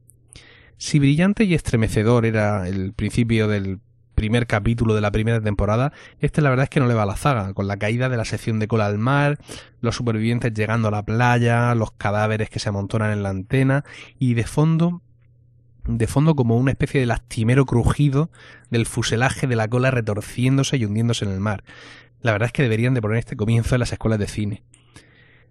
Si 0.79 0.99
brillante 0.99 1.45
y 1.45 1.55
estremecedor 1.55 2.27
era 2.27 2.67
el 2.67 2.93
principio 2.93 3.47
del 3.47 3.79
primer 4.17 4.49
capítulo 4.49 4.97
de 4.97 5.00
la 5.00 5.12
primera 5.12 5.41
temporada, 5.41 5.93
este 6.19 6.43
la 6.43 6.50
verdad 6.50 6.65
es 6.65 6.71
que 6.71 6.81
no 6.81 6.88
le 6.88 6.95
va 6.95 7.05
a 7.05 7.07
la 7.07 7.17
zaga, 7.17 7.55
con 7.55 7.69
la 7.69 7.77
caída 7.77 8.09
de 8.09 8.17
la 8.17 8.25
sección 8.25 8.59
de 8.59 8.67
cola 8.67 8.87
al 8.87 8.99
mar, 8.99 9.38
los 9.81 9.95
supervivientes 9.95 10.53
llegando 10.55 10.88
a 10.88 10.91
la 10.91 11.05
playa, 11.05 11.73
los 11.77 11.93
cadáveres 11.93 12.50
que 12.50 12.59
se 12.59 12.69
amontonan 12.69 13.12
en 13.12 13.23
la 13.23 13.29
antena 13.29 13.85
y 14.19 14.35
de 14.35 14.43
fondo 14.43 15.03
de 15.88 16.07
fondo 16.07 16.37
como 16.37 16.57
una 16.57 16.71
especie 16.71 17.00
de 17.00 17.07
lastimero 17.07 17.64
crujido 17.64 18.30
del 18.71 18.85
fuselaje 18.85 19.47
de 19.47 19.57
la 19.57 19.68
cola 19.68 19.90
retorciéndose 19.90 20.76
y 20.76 20.85
hundiéndose 20.85 21.25
en 21.25 21.33
el 21.33 21.40
mar. 21.40 21.64
La 22.21 22.33
verdad 22.33 22.47
es 22.47 22.52
que 22.52 22.62
deberían 22.62 22.95
de 22.95 23.00
poner 23.00 23.18
este 23.18 23.37
comienzo 23.37 23.75
en 23.75 23.80
las 23.80 23.92
escuelas 23.92 24.18
de 24.18 24.26
cine. 24.26 24.62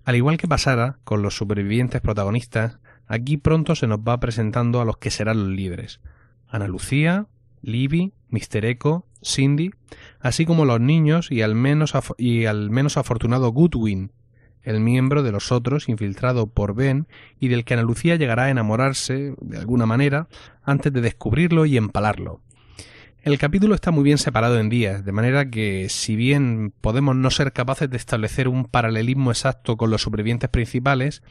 Al 0.06 0.16
igual 0.16 0.38
que 0.38 0.48
pasara 0.48 1.00
con 1.04 1.24
los 1.24 1.36
supervivientes 1.36 2.02
protagonistas, 2.02 2.80
aquí 3.08 3.38
pronto 3.38 3.76
se 3.76 3.88
nos 3.88 4.00
va 4.00 4.20
presentando 4.20 4.80
a 4.80 4.86
los 4.86 4.98
que 4.98 5.12
serán 5.12 5.40
los 5.40 5.50
líderes. 5.50 6.02
Ana 6.48 6.68
Lucía, 6.68 7.26
Libby, 7.62 8.14
Mr. 8.30 8.66
Echo, 8.66 9.06
Cindy, 9.24 9.72
así 10.20 10.46
como 10.46 10.66
los 10.66 10.80
niños 10.80 11.32
y 11.32 11.42
al 11.42 11.56
menos, 11.56 11.94
y 12.18 12.46
al 12.46 12.70
menos 12.70 12.96
afortunado 12.96 13.52
Goodwin, 13.52 14.12
el 14.68 14.82
miembro 14.82 15.24
de 15.24 15.32
los 15.32 15.54
otros 15.54 15.88
infiltrado 15.88 16.48
por 16.48 16.76
Ben 16.76 17.08
y 17.40 17.48
del 17.48 17.64
que 17.64 17.74
Ana 17.74 17.84
Lucía 17.84 18.18
llegará 18.18 18.44
a 18.44 18.50
enamorarse 18.50 19.34
de 19.40 19.58
alguna 19.58 19.86
manera 19.86 20.28
antes 20.62 20.92
de 20.92 21.00
descubrirlo 21.00 21.66
y 21.66 21.78
empalarlo. 21.78 22.42
El 23.24 23.38
capítulo 23.38 23.76
está 23.76 23.92
muy 23.92 24.04
bien 24.04 24.18
separado 24.18 24.60
en 24.60 24.68
días, 24.68 25.06
de 25.06 25.14
manera 25.14 25.50
que 25.50 25.88
si 25.88 26.18
bien 26.18 26.74
podemos 26.82 27.16
no 27.16 27.32
ser 27.32 27.54
capaces 27.54 27.90
de 27.90 27.96
establecer 27.96 28.50
un 28.50 28.66
paralelismo 28.66 29.32
exacto 29.32 29.78
con 29.78 29.90
los 29.90 30.02
supervivientes 30.02 30.50
principales, 30.50 31.24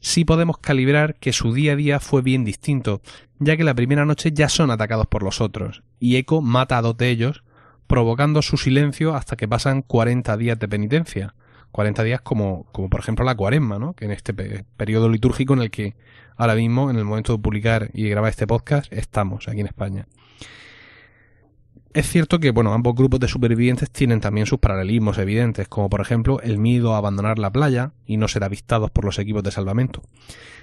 sí 0.00 0.26
podemos 0.26 0.58
calibrar 0.58 1.14
que 1.14 1.32
su 1.32 1.54
día 1.54 1.72
a 1.72 1.76
día 1.76 2.00
fue 2.00 2.20
bien 2.20 2.44
distinto, 2.44 3.00
ya 3.38 3.56
que 3.56 3.64
la 3.64 3.74
primera 3.74 4.04
noche 4.04 4.30
ya 4.32 4.50
son 4.50 4.70
atacados 4.70 5.06
por 5.06 5.22
los 5.22 5.40
otros, 5.40 5.82
y 5.98 6.16
Echo 6.16 6.42
mata 6.42 6.76
a 6.76 6.82
dos 6.82 6.98
de 6.98 7.08
ellos, 7.08 7.44
provocando 7.86 8.42
su 8.42 8.58
silencio 8.58 9.14
hasta 9.14 9.36
que 9.36 9.48
pasan 9.48 9.80
40 9.80 10.36
días 10.36 10.58
de 10.58 10.68
penitencia. 10.68 11.34
40 11.72 12.02
días 12.02 12.20
como, 12.20 12.64
como 12.72 12.88
por 12.90 13.00
ejemplo 13.00 13.24
la 13.24 13.34
cuaresma, 13.34 13.78
¿no? 13.78 13.92
que 13.94 14.04
en 14.06 14.10
este 14.12 14.34
pe- 14.34 14.64
periodo 14.76 15.08
litúrgico 15.08 15.54
en 15.54 15.60
el 15.62 15.70
que 15.70 15.94
ahora 16.36 16.54
mismo, 16.54 16.90
en 16.90 16.96
el 16.96 17.04
momento 17.04 17.32
de 17.32 17.42
publicar 17.42 17.90
y 17.94 18.08
grabar 18.08 18.30
este 18.30 18.46
podcast, 18.46 18.92
estamos 18.92 19.48
aquí 19.48 19.60
en 19.60 19.66
España. 19.66 20.06
Es 21.94 22.06
cierto 22.08 22.38
que, 22.38 22.50
bueno, 22.50 22.74
ambos 22.74 22.94
grupos 22.94 23.18
de 23.18 23.28
supervivientes 23.28 23.90
tienen 23.90 24.20
también 24.20 24.46
sus 24.46 24.58
paralelismos 24.58 25.18
evidentes, 25.18 25.68
como 25.68 25.88
por 25.88 26.00
ejemplo 26.00 26.40
el 26.42 26.58
miedo 26.58 26.94
a 26.94 26.98
abandonar 26.98 27.38
la 27.38 27.50
playa 27.50 27.92
y 28.06 28.18
no 28.18 28.28
ser 28.28 28.44
avistados 28.44 28.90
por 28.90 29.04
los 29.04 29.18
equipos 29.18 29.42
de 29.42 29.50
salvamento. 29.50 30.02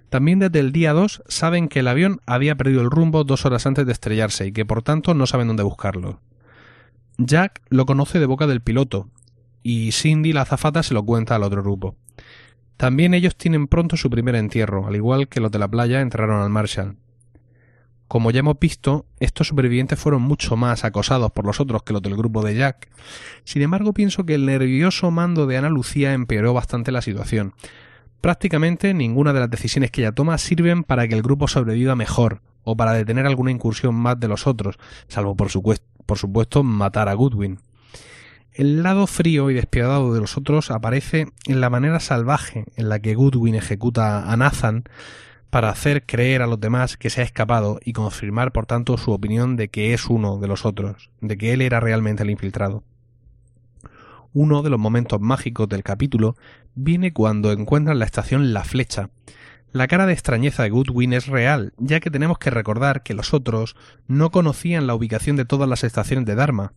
También 0.10 0.40
desde 0.40 0.60
el 0.60 0.72
día 0.72 0.94
2 0.94 1.24
saben 1.28 1.68
que 1.68 1.80
el 1.80 1.88
avión 1.88 2.22
había 2.28 2.56
perdido 2.56 2.82
el 2.82 2.92
rumbo 2.92 3.24
dos 3.24 3.46
horas 3.46 3.66
antes 3.66 3.86
de 3.88 3.92
estrellarse 3.92 4.46
y 4.48 4.52
que 4.52 4.66
por 4.66 4.84
tanto 4.84 5.14
no 5.16 5.26
saben 5.26 5.48
dónde 5.48 5.64
buscarlo. 5.64 6.20
Jack 7.18 7.62
lo 7.70 7.86
conoce 7.86 8.20
de 8.20 8.28
boca 8.28 8.46
del 8.46 8.62
piloto 8.62 9.10
y 9.68 9.94
Cindy, 9.94 10.32
la 10.32 10.42
azafata, 10.42 10.84
se 10.84 10.94
lo 10.94 11.04
cuenta 11.04 11.34
al 11.34 11.42
otro 11.42 11.64
grupo. 11.64 11.96
También 12.78 13.16
ellos 13.16 13.36
tienen 13.36 13.66
pronto 13.66 13.98
su 13.98 14.12
primer 14.12 14.36
entierro, 14.36 14.86
al 14.86 14.96
igual 14.96 15.28
que 15.28 15.40
los 15.40 15.50
de 15.50 15.58
la 15.58 15.68
playa 15.68 16.02
enterraron 16.02 16.44
al 16.44 16.52
Marshall. 16.52 16.98
Como 18.08 18.30
ya 18.30 18.42
hemos 18.42 18.60
visto, 18.60 19.08
estos 19.20 19.48
supervivientes 19.48 19.98
fueron 19.98 20.22
mucho 20.22 20.56
más 20.56 20.86
acosados 20.86 21.32
por 21.32 21.48
los 21.48 21.60
otros 21.60 21.82
que 21.82 21.94
los 21.94 22.04
del 22.04 22.16
grupo 22.16 22.44
de 22.44 22.54
Jack. 22.54 22.90
Sin 23.44 23.64
embargo, 23.64 23.92
pienso 23.92 24.24
que 24.24 24.36
el 24.36 24.46
nervioso 24.46 25.10
mando 25.10 25.48
de 25.48 25.58
Ana 25.58 25.70
Lucía 25.70 26.14
empeoró 26.14 26.54
bastante 26.54 26.92
la 26.92 27.02
situación. 27.02 27.56
Prácticamente 28.22 28.94
ninguna 28.94 29.34
de 29.34 29.40
las 29.40 29.50
decisiones 29.50 29.90
que 29.90 30.02
ella 30.02 30.12
toma 30.12 30.38
sirven 30.38 30.84
para 30.84 31.08
que 31.08 31.16
el 31.16 31.24
grupo 31.24 31.48
sobreviva 31.48 31.96
mejor 31.96 32.44
o 32.64 32.78
para 32.78 32.94
detener 32.94 33.26
alguna 33.26 33.50
incursión 33.50 33.96
más 33.96 34.20
de 34.20 34.28
los 34.28 34.46
otros, 34.46 34.78
salvo 35.08 35.36
por, 35.36 35.50
por 36.06 36.18
supuesto 36.20 36.62
matar 36.62 37.10
a 37.10 37.16
Goodwin. 37.16 37.58
El 38.56 38.84
lado 38.84 39.06
frío 39.06 39.50
y 39.50 39.54
despiadado 39.54 40.14
de 40.14 40.22
los 40.22 40.38
otros 40.38 40.72
aparece 40.72 41.28
en 41.46 41.60
la 41.60 41.70
manera 41.70 42.00
salvaje 42.00 42.64
en 42.78 42.88
la 42.88 43.00
que 43.00 43.14
Goodwin 43.14 43.54
ejecuta 43.54 44.32
a 44.32 44.38
Nathan 44.38 44.86
para 45.50 45.68
hacer 45.68 46.06
creer 46.06 46.42
a 46.42 46.48
los 46.48 46.62
demás 46.62 46.96
que 46.96 47.10
se 47.10 47.20
ha 47.20 47.26
escapado 47.26 47.82
y 47.84 47.92
confirmar 47.92 48.54
por 48.54 48.66
tanto 48.66 48.98
su 48.98 49.12
opinión 49.12 49.58
de 49.58 49.68
que 49.68 49.94
es 49.94 50.06
uno 50.06 50.38
de 50.38 50.48
los 50.48 50.64
otros, 50.64 51.10
de 51.20 51.38
que 51.38 51.52
él 51.52 51.62
era 51.62 51.82
realmente 51.82 52.24
el 52.24 52.30
infiltrado. 52.30 52.86
Uno 54.32 54.62
de 54.62 54.70
los 54.70 54.80
momentos 54.80 55.20
mágicos 55.20 55.68
del 55.68 55.84
capítulo 55.84 56.38
viene 56.76 57.12
cuando 57.12 57.52
encuentran 57.52 58.00
la 58.00 58.06
estación 58.06 58.54
La 58.54 58.64
Flecha. 58.64 59.10
La 59.74 59.88
cara 59.88 60.06
de 60.06 60.14
extrañeza 60.14 60.64
de 60.64 60.70
Goodwin 60.70 61.12
es 61.12 61.28
real, 61.28 61.74
ya 61.78 62.00
que 62.00 62.10
tenemos 62.10 62.38
que 62.38 62.52
recordar 62.52 63.04
que 63.04 63.16
los 63.16 63.34
otros 63.34 63.76
no 64.08 64.32
conocían 64.32 64.88
la 64.88 64.96
ubicación 64.96 65.36
de 65.36 65.44
todas 65.44 65.68
las 65.68 65.84
estaciones 65.84 66.26
de 66.26 66.36
Dharma, 66.36 66.72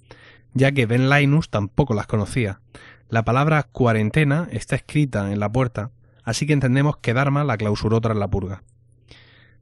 ya 0.54 0.72
que 0.72 0.86
Ben 0.86 1.10
Linus 1.10 1.50
tampoco 1.50 1.94
las 1.94 2.06
conocía. 2.06 2.60
La 3.08 3.24
palabra 3.24 3.62
cuarentena 3.62 4.48
está 4.50 4.76
escrita 4.76 5.32
en 5.32 5.40
la 5.40 5.50
puerta, 5.50 5.90
así 6.24 6.46
que 6.46 6.52
entendemos 6.52 6.98
que 6.98 7.14
Dharma 7.14 7.44
la 7.44 7.56
clausuró 7.56 8.00
tras 8.00 8.16
la 8.16 8.28
purga. 8.28 8.62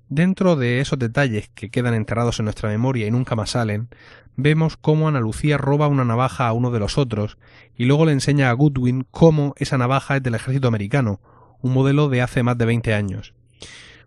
Dentro 0.08 0.56
de 0.56 0.80
esos 0.80 0.98
detalles 0.98 1.48
que 1.54 1.70
quedan 1.70 1.94
enterrados 1.94 2.38
en 2.38 2.44
nuestra 2.44 2.68
memoria 2.68 3.06
y 3.06 3.10
nunca 3.10 3.34
más 3.34 3.50
salen, 3.50 3.88
vemos 4.36 4.76
cómo 4.76 5.08
Ana 5.08 5.20
Lucía 5.20 5.58
roba 5.58 5.88
una 5.88 6.04
navaja 6.04 6.46
a 6.46 6.52
uno 6.52 6.70
de 6.70 6.78
los 6.78 6.98
otros 6.98 7.38
y 7.76 7.86
luego 7.86 8.06
le 8.06 8.12
enseña 8.12 8.50
a 8.50 8.52
Goodwin 8.52 9.06
cómo 9.10 9.54
esa 9.56 9.78
navaja 9.78 10.16
es 10.16 10.22
del 10.22 10.36
ejército 10.36 10.68
americano, 10.68 11.20
un 11.60 11.72
modelo 11.72 12.08
de 12.08 12.22
hace 12.22 12.42
más 12.42 12.56
de 12.56 12.66
20 12.66 12.94
años. 12.94 13.34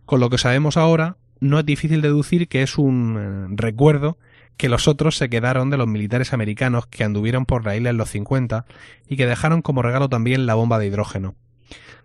Con 0.06 0.20
lo 0.20 0.30
que 0.30 0.38
sabemos 0.38 0.78
ahora, 0.78 1.18
no 1.40 1.60
es 1.60 1.66
difícil 1.66 2.02
deducir 2.02 2.48
que 2.48 2.62
es 2.62 2.78
un 2.78 3.18
eh, 3.18 3.56
recuerdo 3.56 4.18
que 4.60 4.68
los 4.68 4.90
otros 4.90 5.16
se 5.16 5.30
quedaron 5.30 5.70
de 5.70 5.78
los 5.78 5.88
militares 5.88 6.34
americanos 6.34 6.86
que 6.86 7.06
anduvieron 7.06 7.46
por 7.46 7.64
la 7.64 7.78
isla 7.78 7.92
en 7.92 7.98
los 7.98 8.10
50 8.10 8.66
y 9.08 9.16
que 9.16 9.26
dejaron 9.26 9.62
como 9.62 9.82
regalo 9.82 10.10
también 10.10 10.46
la 10.46 10.54
bomba 10.54 10.78
de 10.78 10.88
hidrógeno. 10.88 11.36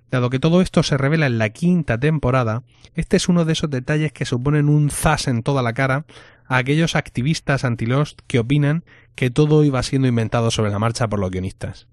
Dado 0.08 0.30
que 0.30 0.38
todo 0.38 0.62
esto 0.62 0.84
se 0.84 0.96
revela 0.96 1.26
en 1.26 1.38
la 1.38 1.50
quinta 1.50 1.98
temporada, 1.98 2.62
este 2.94 3.16
es 3.16 3.28
uno 3.28 3.44
de 3.44 3.54
esos 3.54 3.70
detalles 3.70 4.12
que 4.12 4.24
suponen 4.24 4.68
un 4.68 4.88
zas 4.90 5.26
en 5.26 5.42
toda 5.42 5.62
la 5.62 5.72
cara 5.72 6.06
a 6.46 6.58
aquellos 6.58 6.94
activistas 6.94 7.64
anti-Lost 7.64 8.20
que 8.28 8.38
opinan 8.38 8.84
que 9.16 9.30
todo 9.30 9.64
iba 9.64 9.82
siendo 9.82 10.06
inventado 10.06 10.52
sobre 10.52 10.70
la 10.70 10.78
marcha 10.78 11.08
por 11.08 11.18
los 11.18 11.32
guionistas. 11.32 11.88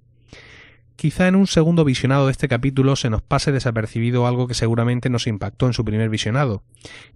Quizá 1.01 1.27
en 1.27 1.35
un 1.35 1.47
segundo 1.47 1.83
visionado 1.83 2.27
de 2.27 2.31
este 2.31 2.47
capítulo 2.47 2.95
se 2.95 3.09
nos 3.09 3.23
pase 3.23 3.51
desapercibido 3.51 4.27
algo 4.27 4.45
que 4.45 4.53
seguramente 4.53 5.09
nos 5.09 5.25
impactó 5.25 5.65
en 5.65 5.73
su 5.73 5.83
primer 5.83 6.11
visionado, 6.11 6.61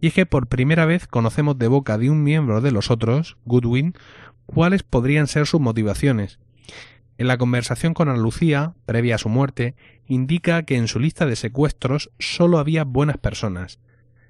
y 0.02 0.08
es 0.08 0.14
que 0.16 0.26
por 0.26 0.48
primera 0.48 0.88
vez 0.88 1.06
conocemos 1.06 1.60
de 1.60 1.68
boca 1.68 2.00
de 2.00 2.10
un 2.10 2.24
miembro 2.24 2.62
de 2.62 2.72
los 2.72 2.90
otros, 2.90 3.38
Goodwin, 3.46 3.94
cuáles 4.48 4.82
podrían 4.82 5.28
ser 5.28 5.46
sus 5.46 5.62
motivaciones. 5.62 6.40
En 7.20 7.28
la 7.28 7.38
conversación 7.38 7.94
con 7.94 8.10
Ana 8.10 8.18
Lucía, 8.18 8.74
previa 8.88 9.14
a 9.14 9.20
su 9.20 9.30
muerte, 9.30 9.76
indica 10.08 10.64
que 10.64 10.78
en 10.78 10.88
su 10.88 11.00
lista 11.00 11.28
de 11.28 11.36
secuestros 11.36 12.10
solo 12.18 12.58
había 12.58 12.86
buenas 12.86 13.20
personas. 13.20 13.78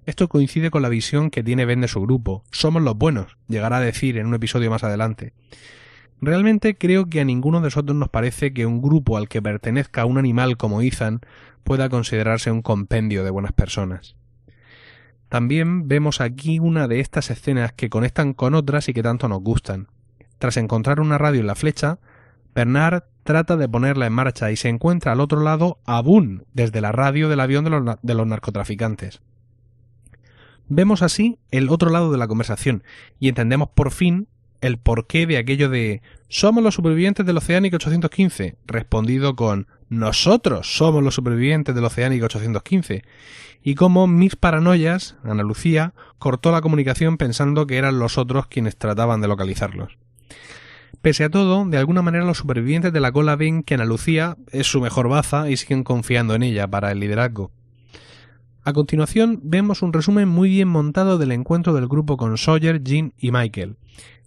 Esto 0.06 0.28
coincide 0.28 0.70
con 0.70 0.82
la 0.82 0.90
visión 0.90 1.30
que 1.30 1.44
tiene 1.44 1.64
Ben 1.64 1.80
de 1.80 1.88
su 1.88 2.02
grupo. 2.02 2.44
Somos 2.52 2.84
los 2.84 2.98
buenos, 2.98 3.38
llegará 3.48 3.78
a 3.78 3.80
decir 3.80 4.18
en 4.18 4.28
un 4.28 4.34
episodio 4.34 4.70
más 4.70 4.84
adelante. 4.84 5.32
Realmente 6.26 6.76
creo 6.76 7.08
que 7.08 7.22
a 7.22 7.24
ninguno 7.24 7.60
de 7.60 7.66
nosotros 7.66 7.96
nos 7.96 8.10
parece 8.10 8.52
que 8.52 8.66
un 8.66 8.82
grupo 8.82 9.16
al 9.16 9.30
que 9.30 9.44
pertenezca 9.44 10.06
un 10.06 10.18
animal 10.18 10.58
como 10.58 10.82
Ethan 10.82 11.22
pueda 11.64 11.88
considerarse 11.88 12.50
un 12.50 12.64
compendio 12.64 13.24
de 13.24 13.30
buenas 13.30 13.52
personas. 13.54 14.16
También 15.30 15.88
vemos 15.88 16.22
aquí 16.22 16.58
una 16.58 16.88
de 16.88 17.00
estas 17.00 17.30
escenas 17.30 17.74
que 17.74 17.92
conectan 17.92 18.34
con 18.34 18.56
otras 18.56 18.90
y 18.90 18.94
que 18.94 19.04
tanto 19.04 19.28
nos 19.28 19.42
gustan. 19.42 19.88
Tras 20.40 20.58
encontrar 20.58 21.00
una 21.00 21.20
radio 21.20 21.42
en 21.42 21.48
la 21.48 21.54
flecha, 21.54 22.00
Bernard 22.56 23.04
trata 23.24 23.56
de 23.56 23.70
ponerla 23.70 24.08
en 24.08 24.14
marcha 24.14 24.52
y 24.52 24.56
se 24.56 24.70
encuentra 24.70 25.12
al 25.12 25.20
otro 25.22 25.42
lado 25.42 25.78
a 25.86 26.02
Boone 26.02 26.42
desde 26.54 26.82
la 26.82 26.92
radio 26.92 27.30
del 27.30 27.40
avión 27.40 27.66
de 27.66 27.70
los, 27.70 27.84
na- 27.84 28.00
de 28.02 28.14
los 28.16 28.26
narcotraficantes. 28.26 29.22
Vemos 30.70 31.04
así 31.04 31.38
el 31.52 31.70
otro 31.70 31.92
lado 31.92 32.12
de 32.12 32.18
la 32.18 32.28
conversación 32.28 32.84
y 33.20 33.30
entendemos 33.30 33.70
por 33.76 33.92
fin 33.92 34.28
el 34.66 34.78
porqué 34.78 35.28
de 35.28 35.38
aquello 35.38 35.70
de 35.70 36.02
somos 36.28 36.64
los 36.64 36.76
supervivientes 36.76 37.26
del 37.26 37.38
Oceánico 37.38 37.76
815, 37.76 38.58
respondido 38.66 39.36
con 39.36 39.68
nosotros 39.90 40.76
somos 40.76 41.04
los 41.04 41.14
supervivientes 41.14 41.76
del 41.76 41.86
Oceánico 41.86 42.26
815, 42.26 43.04
y 43.62 43.76
cómo 43.76 44.08
mis 44.08 44.36
paranoias, 44.36 45.18
Ana 45.24 45.44
Lucía, 45.44 45.94
cortó 46.18 46.52
la 46.52 46.62
comunicación 46.62 47.18
pensando 47.18 47.68
que 47.68 47.78
eran 47.78 48.00
los 48.00 48.18
otros 48.18 48.48
quienes 48.48 48.76
trataban 48.76 49.22
de 49.22 49.28
localizarlos. 49.28 49.98
Pese 51.02 51.26
a 51.26 51.30
todo, 51.30 51.66
de 51.66 51.78
alguna 51.78 52.02
manera 52.02 52.26
los 52.26 52.40
supervivientes 52.40 52.92
de 52.92 53.00
la 53.00 53.12
cola 53.12 53.36
ven 53.36 53.62
que 53.62 53.76
Ana 53.76 53.86
Lucía 53.86 54.38
es 54.52 54.66
su 54.66 54.82
mejor 54.82 55.10
baza 55.10 55.50
y 55.50 55.58
siguen 55.58 55.84
confiando 55.84 56.34
en 56.34 56.42
ella 56.42 56.68
para 56.68 56.92
el 56.92 57.00
liderazgo. 57.00 57.52
A 58.64 58.74
continuación 58.74 59.42
vemos 59.44 59.84
un 59.84 59.94
resumen 59.94 60.28
muy 60.28 60.50
bien 60.50 60.68
montado 60.68 61.20
del 61.20 61.32
encuentro 61.32 61.74
del 61.74 61.88
grupo 61.88 62.18
con 62.18 62.36
Sawyer, 62.40 62.84
Jean 62.84 63.14
y 63.20 63.32
Michael. 63.32 63.78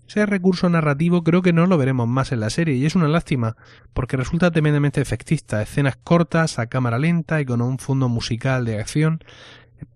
Ese 0.08 0.24
recurso 0.24 0.70
narrativo 0.70 1.22
creo 1.22 1.42
que 1.42 1.52
no 1.52 1.66
lo 1.66 1.76
veremos 1.76 2.08
más 2.08 2.32
en 2.32 2.40
la 2.40 2.48
serie 2.48 2.76
y 2.76 2.86
es 2.86 2.94
una 2.94 3.08
lástima 3.08 3.56
porque 3.92 4.16
resulta 4.16 4.50
tremendamente 4.50 5.02
efectista, 5.02 5.60
escenas 5.60 5.96
cortas, 6.02 6.58
a 6.58 6.66
cámara 6.66 6.98
lenta 6.98 7.42
y 7.42 7.44
con 7.44 7.60
un 7.60 7.78
fondo 7.78 8.08
musical 8.08 8.64
de 8.64 8.80
acción 8.80 9.22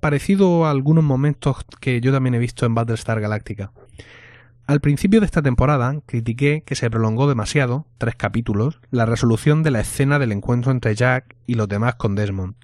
parecido 0.00 0.66
a 0.66 0.70
algunos 0.70 1.02
momentos 1.02 1.64
que 1.80 2.02
yo 2.02 2.12
también 2.12 2.34
he 2.34 2.38
visto 2.38 2.66
en 2.66 2.74
Battlestar 2.74 3.22
Galactica. 3.22 3.72
Al 4.66 4.80
principio 4.80 5.20
de 5.20 5.26
esta 5.26 5.40
temporada 5.40 5.98
critiqué 6.04 6.62
que 6.66 6.74
se 6.76 6.90
prolongó 6.90 7.26
demasiado, 7.26 7.86
tres 7.96 8.14
capítulos, 8.14 8.80
la 8.90 9.06
resolución 9.06 9.62
de 9.62 9.70
la 9.70 9.80
escena 9.80 10.18
del 10.18 10.32
encuentro 10.32 10.72
entre 10.72 10.94
Jack 10.94 11.36
y 11.46 11.54
los 11.54 11.68
demás 11.68 11.94
con 11.94 12.16
Desmond. 12.16 12.54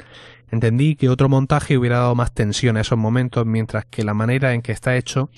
Entendí 0.51 0.97
que 0.97 1.09
otro 1.09 1.29
montaje 1.29 1.77
hubiera 1.77 1.99
dado 1.99 2.15
más 2.15 2.33
tensión 2.33 2.77
a 2.77 2.81
esos 2.81 2.99
momentos, 2.99 3.45
mientras 3.45 3.85
que 3.85 4.05
la 4.05 4.15
manera 4.15 4.55
en 4.55 4.63
que 4.63 4.73
está 4.73 4.97
hecho 4.97 5.31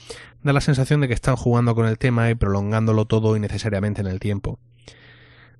da 0.43 0.53
la 0.53 0.61
sensación 0.61 1.01
de 1.01 1.09
que 1.09 1.15
están 1.15 1.37
jugando 1.37 1.75
con 1.75 1.87
el 1.87 1.99
tema 1.99 2.31
y 2.31 2.35
prolongándolo 2.35 3.05
todo 3.07 3.37
innecesariamente 3.37 4.01
en 4.01 4.07
el 4.07 4.21
tiempo. 4.21 4.59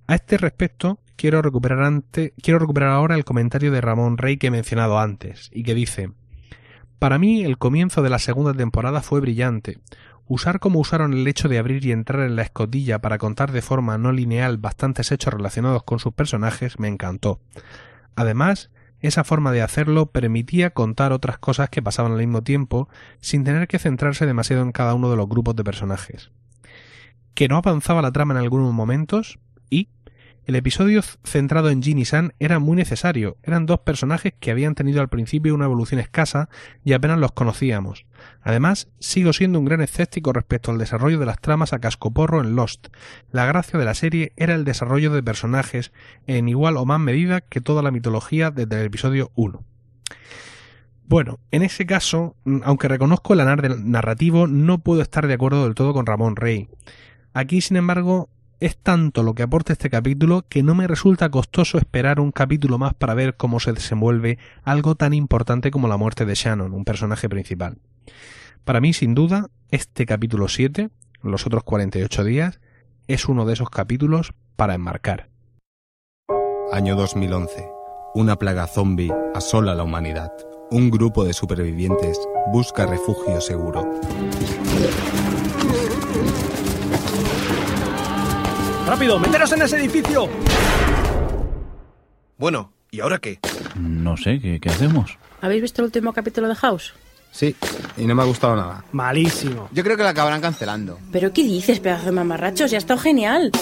A 0.07 0.15
este 0.15 0.39
respecto, 0.39 0.99
quiero 1.17 1.43
recuperar, 1.43 2.03
quiero 2.43 2.59
recuperar 2.59 2.91
ahora 2.91 3.15
el 3.15 3.25
comentario 3.25 3.71
de 3.71 3.81
Ramón 3.81 4.19
Rey 4.19 4.39
que 4.39 4.49
he 4.49 4.51
mencionado 4.51 4.99
antes, 4.99 5.51
y 5.53 5.63
que 5.63 5.75
dice 5.75 6.11
Para 6.99 7.19
mí 7.19 7.45
el 7.45 7.59
comienzo 7.59 8.03
de 8.03 8.11
la 8.11 8.19
segunda 8.19 8.55
temporada 8.55 9.03
fue 9.03 9.21
brillante. 9.21 9.79
Usar 10.27 10.61
como 10.61 10.79
usaron 10.79 11.13
el 11.13 11.27
hecho 11.27 11.49
de 11.49 11.59
abrir 11.59 11.85
y 11.85 11.91
entrar 11.93 12.27
en 12.27 12.37
la 12.37 12.43
escotilla 12.43 13.01
para 13.01 13.19
contar 13.19 13.51
de 13.51 13.63
forma 13.63 13.99
no 13.99 14.13
lineal 14.13 14.59
bastantes 14.59 15.11
hechos 15.11 15.35
relacionados 15.35 15.83
con 15.83 15.99
sus 15.99 16.13
personajes 16.13 16.79
me 16.79 16.87
encantó. 16.87 17.41
Además, 18.15 18.71
esa 19.01 19.25
forma 19.25 19.53
de 19.53 19.63
hacerlo 19.63 20.07
permitía 20.07 20.71
contar 20.71 21.13
otras 21.13 21.39
cosas 21.39 21.71
que 21.71 21.83
pasaban 21.83 22.13
al 22.13 22.19
mismo 22.19 22.43
tiempo 22.43 22.89
sin 23.21 23.45
tener 23.45 23.69
que 23.69 23.79
centrarse 23.79 24.27
demasiado 24.27 24.63
en 24.63 24.73
cada 24.73 24.95
uno 24.95 25.11
de 25.11 25.17
los 25.17 25.29
grupos 25.29 25.57
de 25.57 25.65
personajes. 25.65 26.31
Que 27.35 27.49
no 27.49 27.57
avanzaba 27.57 28.03
la 28.03 28.13
trama 28.13 28.35
en 28.35 28.41
algunos 28.41 28.73
momentos 28.73 29.39
y 29.71 29.89
El 30.51 30.57
episodio 30.57 31.01
centrado 31.23 31.71
en 31.71 31.81
Jin 31.81 32.01
y 32.01 32.05
San 32.05 32.35
era 32.41 32.59
muy 32.59 32.75
necesario. 32.75 33.37
Eran 33.45 33.67
dos 33.67 33.79
personajes 33.79 34.35
que 34.41 34.51
habían 34.51 34.75
tenido 34.75 35.01
al 35.01 35.09
principio 35.09 35.55
una 35.55 35.67
evolución 35.67 36.01
escasa 36.01 36.49
y 36.83 36.93
apenas 36.93 37.21
los 37.21 37.31
conocíamos. 37.31 38.05
Además, 38.43 38.89
sigo 38.99 39.33
siendo 39.33 39.61
un 39.61 39.65
gran 39.65 39.81
escéptico 39.81 40.33
respecto 40.33 40.73
al 40.73 40.79
desarrollo 40.79 41.21
de 41.21 41.27
las 41.27 41.41
tramas 41.41 41.73
a 41.73 41.79
cascoporro 41.79 42.41
en 42.41 42.57
Lost. 42.57 42.89
La 43.31 43.47
gracia 43.47 43.79
de 43.79 43.85
la 43.85 43.95
serie 43.95 44.33
era 44.37 44.57
el 44.57 44.65
desarrollo 44.65 45.13
de 45.13 45.23
personajes 45.23 45.93
en 46.27 46.49
igual 46.49 46.79
o 46.79 46.85
más 46.85 46.99
medida 46.99 47.43
que 47.43 47.61
toda 47.61 47.85
la 47.85 47.93
mitología 47.93 48.51
desde 48.51 48.81
el 48.81 48.87
episodio 48.87 49.31
1. 49.37 49.63
Bueno, 51.07 51.39
en 51.53 51.63
ese 51.63 51.87
caso, 51.87 52.35
aunque 52.65 52.89
reconozco 52.89 53.35
el 53.35 53.41
anar 53.41 53.63
del 53.63 53.89
narrativo, 53.89 54.49
no 54.49 54.81
puedo 54.81 55.01
estar 55.01 55.29
de 55.29 55.35
acuerdo 55.35 55.63
del 55.63 55.77
todo 55.77 55.95
con 55.95 56.07
Ramón 56.07 56.35
Rey. 56.35 56.69
Aquí, 57.35 57.61
sin 57.61 57.77
embargo, 57.77 58.31
es 58.61 58.77
tanto 58.77 59.23
lo 59.23 59.35
que 59.35 59.43
aporta 59.43 59.73
este 59.73 59.89
capítulo 59.89 60.45
que 60.49 60.63
no 60.63 60.75
me 60.75 60.87
resulta 60.87 61.31
costoso 61.31 61.79
esperar 61.79 62.21
un 62.21 62.31
capítulo 62.31 62.79
más 62.79 62.93
para 62.93 63.15
ver 63.15 63.37
cómo 63.37 63.59
se 63.59 63.73
desenvuelve 63.73 64.39
algo 64.63 64.95
tan 64.95 65.15
importante 65.15 65.71
como 65.71 65.89
la 65.89 65.97
muerte 65.97 66.27
de 66.27 66.35
Shannon, 66.35 66.75
un 66.75 66.85
personaje 66.85 67.29
principal. 67.29 67.79
Para 68.65 68.81
mí, 68.81 68.93
sin 68.93 69.15
duda, 69.15 69.49
este 69.71 70.05
capítulo 70.05 70.49
7, 70.49 70.91
los 71.23 71.47
otros 71.47 71.65
48 71.65 72.25
días, 72.25 72.61
es 73.09 73.27
uno 73.27 73.47
de 73.47 73.55
esos 73.55 73.71
capítulos 73.71 74.35
para 74.57 74.75
enmarcar. 74.75 75.31
Año 76.71 76.95
2011. 76.97 77.67
Una 78.15 78.37
plaga 78.37 78.67
zombie 78.67 79.13
asola 79.35 79.75
la 79.75 79.85
humanidad. 79.85 80.31
Un 80.71 80.91
grupo 80.91 81.25
de 81.25 81.33
supervivientes 81.33 82.21
busca 82.53 82.87
refugio 82.87 83.41
seguro. 83.41 83.91
¡Rápido! 88.91 89.21
¡Meteros 89.21 89.53
en 89.53 89.63
ese 89.63 89.77
edificio! 89.77 90.29
Bueno, 92.37 92.73
¿y 92.91 92.99
ahora 92.99 93.19
qué? 93.19 93.39
No 93.79 94.17
sé, 94.17 94.41
¿qué, 94.41 94.59
qué 94.59 94.69
hacemos? 94.69 95.17
¿Habéis 95.41 95.63
visto 95.63 95.81
el 95.81 95.87
último 95.87 96.13
capítulo 96.13 96.49
de 96.49 96.57
House? 96.57 96.95
Sí, 97.31 97.55
y 97.97 98.05
no 98.05 98.17
me 98.17 98.23
ha 98.23 98.25
gustado 98.25 98.57
nada. 98.57 98.85
Malísimo. 98.91 99.69
Yo 99.71 99.85
creo 99.85 99.97
que 99.97 100.03
la 100.03 100.09
acabarán 100.09 100.41
cancelando. 100.41 100.99
¿Pero 101.13 101.33
qué 101.33 101.45
dices, 101.45 101.79
pedazo 101.79 102.07
de 102.07 102.11
mamarrachos? 102.11 102.73
Ya 102.73 102.79
ha 102.79 102.81
estado 102.81 102.99
genial. 102.99 103.53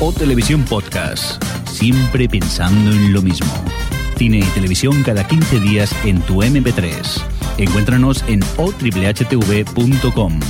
O 0.00 0.10
Televisión 0.10 0.64
Podcast. 0.64 1.44
Siempre 1.66 2.30
pensando 2.30 2.92
en 2.92 3.12
lo 3.12 3.20
mismo. 3.20 3.52
Cine 4.16 4.38
y 4.38 4.54
televisión 4.54 5.02
cada 5.02 5.28
15 5.28 5.60
días 5.60 5.94
en 6.06 6.22
tu 6.22 6.40
MP3. 6.42 7.22
Encuéntranos 7.58 8.24
en 8.26 8.40
otriplehtv.com. 8.56 10.40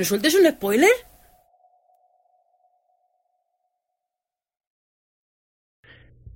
¿no 0.00 0.04
sueltes 0.06 0.34
un 0.34 0.50
spoiler? 0.50 0.88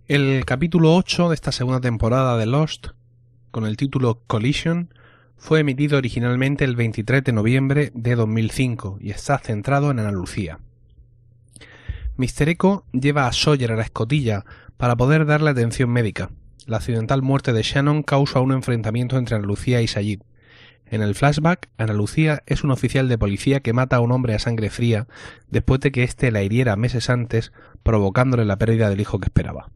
El 0.07 0.45
capítulo 0.45 0.95
8 0.95 1.31
de 1.31 1.35
esta 1.35 1.51
segunda 1.51 1.81
temporada 1.81 2.37
de 2.37 2.45
Lost, 2.45 2.89
con 3.51 3.65
el 3.65 3.79
título 3.79 4.21
Collision, 4.27 4.93
fue 5.39 5.61
emitido 5.61 5.97
originalmente 5.97 6.67
el 6.67 6.77
23 6.77 7.25
de 7.25 7.33
noviembre 7.33 7.91
de 7.95 8.15
2005 8.17 8.99
y 9.01 9.13
está 9.13 9.39
centrado 9.39 9.91
en 9.91 9.99
Ana 9.99 10.13
Lucía. 10.13 10.59
Mr. 12.19 12.51
Echo 12.51 12.85
lleva 12.93 13.27
a 13.27 13.33
Sawyer 13.33 13.73
a 13.73 13.77
la 13.77 13.85
escotilla 13.85 14.45
para 14.77 14.95
poder 14.95 15.25
darle 15.25 15.49
atención 15.49 15.89
médica. 15.89 16.29
La 16.67 16.77
accidental 16.77 17.23
muerte 17.23 17.55
de 17.55 17.63
Shannon 17.63 18.03
causa 18.03 18.41
un 18.41 18.53
enfrentamiento 18.53 19.17
entre 19.17 19.37
Ana 19.37 19.47
Lucía 19.47 19.81
y 19.81 19.87
Sayid. 19.87 20.21
En 20.95 21.03
el 21.03 21.17
flashback, 21.17 21.71
Ana 21.77 21.93
Lucía 21.93 22.45
es 22.47 22.63
un 22.63 22.71
oficial 22.71 23.09
de 23.09 23.19
policía 23.19 23.59
que 23.59 23.73
mata 23.73 23.97
a 23.97 24.01
un 24.01 24.13
hombre 24.13 24.33
a 24.37 24.39
sangre 24.39 24.71
fría 24.71 25.09
después 25.51 25.81
de 25.81 25.91
que 25.91 26.05
éste 26.05 26.31
la 26.31 26.45
hiriera 26.45 26.77
meses 26.77 27.11
antes, 27.11 27.51
provocándole 27.83 28.45
la 28.45 28.59
pérdida 28.59 28.89
del 28.89 29.01
hijo 29.01 29.19
que 29.19 29.27
esperaba. 29.27 29.71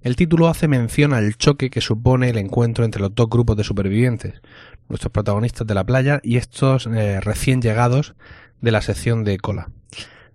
El 0.00 0.14
título 0.14 0.46
hace 0.46 0.68
mención 0.68 1.12
al 1.12 1.36
choque 1.36 1.68
que 1.68 1.80
supone 1.80 2.30
el 2.30 2.38
encuentro 2.38 2.84
entre 2.84 3.02
los 3.02 3.12
dos 3.12 3.28
grupos 3.28 3.56
de 3.56 3.64
supervivientes, 3.64 4.40
nuestros 4.88 5.10
protagonistas 5.10 5.66
de 5.66 5.74
la 5.74 5.82
playa 5.82 6.20
y 6.22 6.36
estos 6.36 6.86
eh, 6.86 7.20
recién 7.20 7.60
llegados 7.60 8.14
de 8.60 8.70
la 8.70 8.82
sección 8.82 9.24
de 9.24 9.38
cola. 9.38 9.70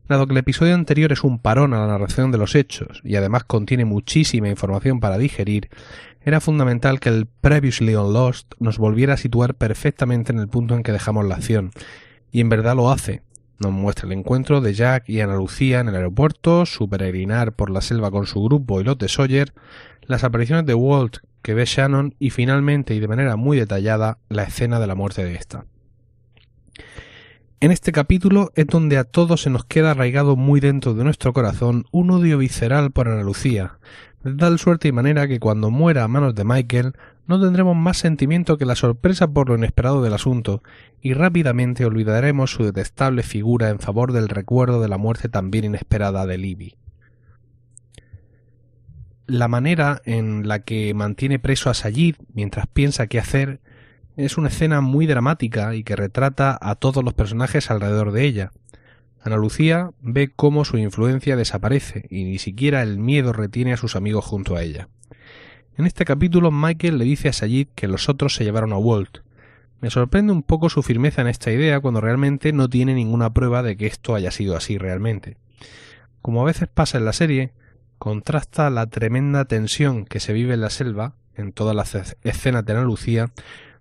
Dado 0.10 0.28
que 0.28 0.34
el 0.34 0.40
episodio 0.40 0.74
anterior 0.74 1.14
es 1.14 1.24
un 1.24 1.40
parón 1.40 1.74
a 1.74 1.80
la 1.80 1.88
narración 1.88 2.32
de 2.32 2.38
los 2.38 2.56
hechos 2.56 3.02
y 3.06 3.16
además 3.16 3.46
contiene 3.46 3.86
muchísima 3.86 4.50
información 4.50 5.00
para 5.00 5.18
digerir, 5.18 5.70
era 6.28 6.42
fundamental 6.42 7.00
que 7.00 7.08
el 7.08 7.26
Previously 7.26 7.96
on 7.96 8.12
Lost 8.12 8.52
nos 8.60 8.80
volviera 8.80 9.14
a 9.14 9.18
situar 9.18 9.56
perfectamente 9.56 10.34
en 10.34 10.40
el 10.40 10.50
punto 10.50 10.76
en 10.76 10.84
que 10.84 10.92
dejamos 10.92 11.26
la 11.26 11.36
acción, 11.36 11.72
y 12.34 12.42
en 12.42 12.50
verdad 12.50 12.76
lo 12.76 12.92
hace. 12.92 13.22
Nos 13.60 13.72
muestra 13.72 14.08
el 14.08 14.12
encuentro 14.12 14.60
de 14.60 14.74
Jack 14.74 15.08
y 15.08 15.22
Ana 15.22 15.38
Lucía 15.38 15.80
en 15.80 15.88
el 15.88 15.96
aeropuerto, 15.96 16.66
su 16.66 16.90
peregrinar 16.90 17.54
por 17.54 17.70
la 17.70 17.80
selva 17.80 18.12
con 18.12 18.28
su 18.28 18.44
grupo 18.44 18.82
y 18.82 18.84
los 18.84 18.98
de 18.98 19.08
Sawyer, 19.08 19.54
las 20.02 20.26
apariciones 20.26 20.66
de 20.66 20.74
Walt 20.74 21.20
que 21.42 21.54
ve 21.54 21.64
Shannon 21.64 22.14
y 22.20 22.32
finalmente 22.32 22.94
y 22.94 23.00
de 23.00 23.08
manera 23.08 23.38
muy 23.38 23.58
detallada 23.58 24.18
la 24.28 24.44
escena 24.44 24.82
de 24.82 24.88
la 24.88 24.96
muerte 24.96 25.24
de 25.24 25.34
esta. 25.34 25.64
En 27.60 27.72
este 27.72 27.92
capítulo 27.92 28.52
es 28.54 28.68
donde 28.68 29.00
a 29.00 29.04
todos 29.04 29.42
se 29.42 29.50
nos 29.50 29.66
queda 29.66 29.92
arraigado 29.92 30.36
muy 30.36 30.60
dentro 30.60 30.94
de 30.94 31.04
nuestro 31.04 31.34
corazón 31.34 31.86
un 31.90 32.12
odio 32.12 32.38
visceral 32.38 32.92
por 32.92 33.08
Ana 33.08 33.24
Lucía, 33.24 33.80
de 34.24 34.36
tal 34.36 34.60
suerte 34.60 34.90
y 34.90 34.92
manera 34.92 35.28
que 35.28 35.40
cuando 35.40 35.72
muera 35.72 36.04
a 36.04 36.08
manos 36.08 36.36
de 36.36 36.44
Michael 36.44 36.94
no 37.26 37.42
tendremos 37.42 37.76
más 37.76 37.98
sentimiento 37.98 38.60
que 38.60 38.68
la 38.68 38.76
sorpresa 38.76 39.28
por 39.28 39.50
lo 39.50 39.56
inesperado 39.56 40.04
del 40.04 40.14
asunto, 40.14 40.62
y 41.02 41.14
rápidamente 41.14 41.84
olvidaremos 41.84 42.52
su 42.52 42.64
detestable 42.64 43.24
figura 43.24 43.70
en 43.70 43.80
favor 43.80 44.12
del 44.14 44.30
recuerdo 44.30 44.80
de 44.80 44.90
la 44.90 45.00
muerte 45.00 45.28
también 45.28 45.66
inesperada 45.66 46.28
de 46.28 46.38
Libby. 46.38 46.76
La 49.26 49.48
manera 49.48 50.00
en 50.06 50.48
la 50.48 50.60
que 50.60 50.94
mantiene 50.94 51.40
preso 51.40 51.72
a 51.72 51.74
Sayid 51.74 52.18
mientras 52.32 52.68
piensa 52.68 53.08
qué 53.08 53.18
hacer 53.18 53.62
es 54.26 54.38
una 54.38 54.50
escena 54.50 54.82
muy 54.82 55.06
dramática 55.06 55.76
y 55.76 55.84
que 55.84 55.96
retrata 55.96 56.58
a 56.60 56.76
todos 56.76 57.04
los 57.04 57.14
personajes 57.14 57.70
alrededor 57.70 58.12
de 58.12 58.24
ella. 58.26 58.52
Ana 59.22 59.38
Lucía 59.38 59.92
ve 60.02 60.32
cómo 60.36 60.66
su 60.66 60.78
influencia 60.78 61.36
desaparece 61.36 62.08
y 62.10 62.24
ni 62.24 62.40
siquiera 62.40 62.82
el 62.82 62.98
miedo 62.98 63.32
retiene 63.32 63.74
a 63.74 63.78
sus 63.78 63.96
amigos 63.96 64.26
junto 64.26 64.56
a 64.56 64.64
ella. 64.64 64.90
En 65.78 65.86
este 65.86 66.06
capítulo 66.06 66.50
Michael 66.50 66.98
le 66.98 67.06
dice 67.06 67.30
a 67.30 67.34
Sayid 67.34 67.68
que 67.76 67.88
los 67.88 68.10
otros 68.10 68.34
se 68.34 68.44
llevaron 68.44 68.74
a 68.74 68.78
Walt. 68.78 69.20
Me 69.80 69.92
sorprende 69.92 70.34
un 70.34 70.42
poco 70.42 70.70
su 70.70 70.82
firmeza 70.82 71.22
en 71.22 71.28
esta 71.28 71.52
idea 71.52 71.80
cuando 71.80 72.02
realmente 72.02 72.52
no 72.52 72.68
tiene 72.68 72.96
ninguna 72.96 73.32
prueba 73.32 73.62
de 73.62 73.78
que 73.78 73.86
esto 73.86 74.16
haya 74.16 74.32
sido 74.32 74.58
así 74.58 74.80
realmente. 74.80 75.38
Como 76.24 76.42
a 76.42 76.46
veces 76.46 76.68
pasa 76.68 76.98
en 76.98 77.06
la 77.06 77.14
serie, 77.14 77.54
contrasta 78.00 78.72
la 78.72 78.88
tremenda 78.88 79.46
tensión 79.46 80.06
que 80.06 80.20
se 80.20 80.34
vive 80.34 80.56
en 80.56 80.62
la 80.62 80.72
selva, 80.72 81.14
en 81.36 81.52
todas 81.52 81.76
las 81.76 82.16
escenas 82.24 82.66
de 82.66 82.74
Ana 82.74 82.82
Lucía, 82.82 83.32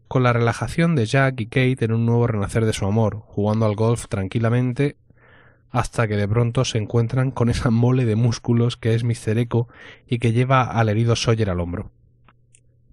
con 0.08 0.22
la 0.22 0.32
relajación 0.32 0.94
de 0.94 1.06
Jack 1.06 1.40
y 1.40 1.46
Kate 1.46 1.84
en 1.84 1.92
un 1.92 2.06
nuevo 2.06 2.26
renacer 2.26 2.64
de 2.64 2.72
su 2.72 2.86
amor, 2.86 3.22
jugando 3.26 3.66
al 3.66 3.74
golf 3.74 4.06
tranquilamente 4.08 4.96
hasta 5.70 6.08
que 6.08 6.16
de 6.16 6.28
pronto 6.28 6.64
se 6.64 6.78
encuentran 6.78 7.30
con 7.30 7.50
esa 7.50 7.70
mole 7.70 8.04
de 8.04 8.16
músculos 8.16 8.76
que 8.76 8.94
es 8.94 9.04
Mr. 9.04 9.38
Echo 9.38 9.68
y 10.06 10.18
que 10.18 10.32
lleva 10.32 10.62
al 10.62 10.88
herido 10.88 11.16
Sawyer 11.16 11.50
al 11.50 11.60
hombro. 11.60 11.90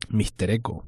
Mr. 0.10 0.50
Echo. 0.50 0.84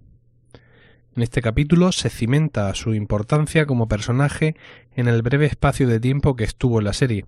En 1.16 1.24
este 1.24 1.42
capítulo 1.42 1.94
se 1.94 2.10
cimenta 2.10 2.74
su 2.76 2.94
importancia 2.94 3.66
como 3.66 3.88
personaje 3.88 4.58
en 4.96 5.08
el 5.08 5.22
breve 5.22 5.46
espacio 5.46 5.88
de 5.88 6.02
tiempo 6.02 6.36
que 6.36 6.44
estuvo 6.44 6.80
en 6.80 6.86
la 6.86 6.94
serie. 6.94 7.26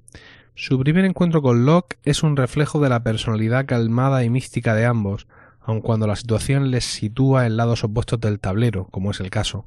Su 0.56 0.80
primer 0.80 1.06
encuentro 1.06 1.42
con 1.42 1.66
Locke 1.66 1.98
es 2.04 2.24
un 2.24 2.36
reflejo 2.36 2.82
de 2.82 2.90
la 2.90 3.04
personalidad 3.04 3.66
calmada 3.66 4.26
y 4.26 4.30
mística 4.30 4.76
de 4.76 4.86
ambos, 4.86 5.28
aun 5.68 5.82
cuando 5.82 6.08
la 6.08 6.16
situación 6.16 6.72
les 6.72 6.86
sitúa 6.86 7.46
en 7.46 7.58
lados 7.58 7.84
opuestos 7.84 8.22
del 8.22 8.40
tablero, 8.40 8.88
como 8.90 9.12
es 9.12 9.20
el 9.20 9.30
caso. 9.30 9.66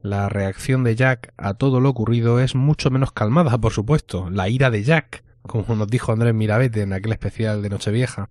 La 0.00 0.28
reacción 0.28 0.84
de 0.84 0.94
Jack 0.94 1.34
a 1.36 1.54
todo 1.54 1.80
lo 1.80 1.88
ocurrido 1.88 2.38
es 2.38 2.54
mucho 2.54 2.90
menos 2.92 3.10
calmada, 3.10 3.58
por 3.58 3.72
supuesto, 3.72 4.30
la 4.30 4.48
ira 4.48 4.70
de 4.70 4.84
Jack, 4.84 5.24
como 5.42 5.74
nos 5.74 5.88
dijo 5.88 6.12
Andrés 6.12 6.32
Mirabete 6.32 6.82
en 6.82 6.92
aquel 6.92 7.10
especial 7.10 7.60
de 7.60 7.70
Nochevieja. 7.70 8.30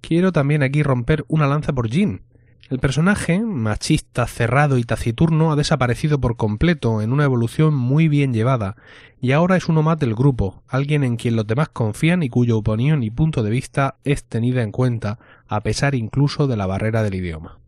Quiero 0.00 0.30
también 0.30 0.62
aquí 0.62 0.84
romper 0.84 1.24
una 1.26 1.48
lanza 1.48 1.72
por 1.72 1.90
Jean. 1.90 2.22
El 2.70 2.80
personaje, 2.80 3.40
machista, 3.40 4.26
cerrado 4.26 4.76
y 4.76 4.84
taciturno, 4.84 5.50
ha 5.50 5.56
desaparecido 5.56 6.20
por 6.20 6.36
completo 6.36 7.00
en 7.00 7.14
una 7.14 7.24
evolución 7.24 7.72
muy 7.72 8.08
bien 8.08 8.34
llevada, 8.34 8.76
y 9.22 9.32
ahora 9.32 9.56
es 9.56 9.70
uno 9.70 9.82
más 9.82 9.98
del 9.98 10.14
grupo, 10.14 10.62
alguien 10.68 11.02
en 11.02 11.16
quien 11.16 11.34
los 11.34 11.46
demás 11.46 11.70
confían 11.70 12.22
y 12.22 12.28
cuya 12.28 12.56
opinión 12.56 13.02
y 13.02 13.10
punto 13.10 13.42
de 13.42 13.48
vista 13.48 13.96
es 14.04 14.24
tenida 14.24 14.62
en 14.62 14.70
cuenta, 14.70 15.18
a 15.46 15.62
pesar 15.62 15.94
incluso 15.94 16.46
de 16.46 16.58
la 16.58 16.66
barrera 16.66 17.02
del 17.02 17.14
idioma. 17.14 17.58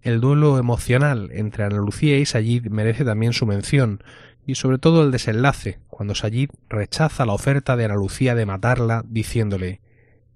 El 0.00 0.22
duelo 0.22 0.56
emocional 0.58 1.28
entre 1.34 1.64
Ana 1.64 1.76
Lucía 1.76 2.16
y 2.18 2.24
Sayid 2.24 2.68
merece 2.68 3.04
también 3.04 3.34
su 3.34 3.44
mención, 3.44 4.02
y 4.46 4.54
sobre 4.54 4.78
todo 4.78 5.02
el 5.02 5.10
desenlace, 5.10 5.80
cuando 5.88 6.14
Sayid 6.14 6.48
rechaza 6.70 7.26
la 7.26 7.34
oferta 7.34 7.76
de 7.76 7.84
Ana 7.84 7.96
Lucía 7.96 8.34
de 8.34 8.46
matarla, 8.46 9.04
diciéndole 9.06 9.82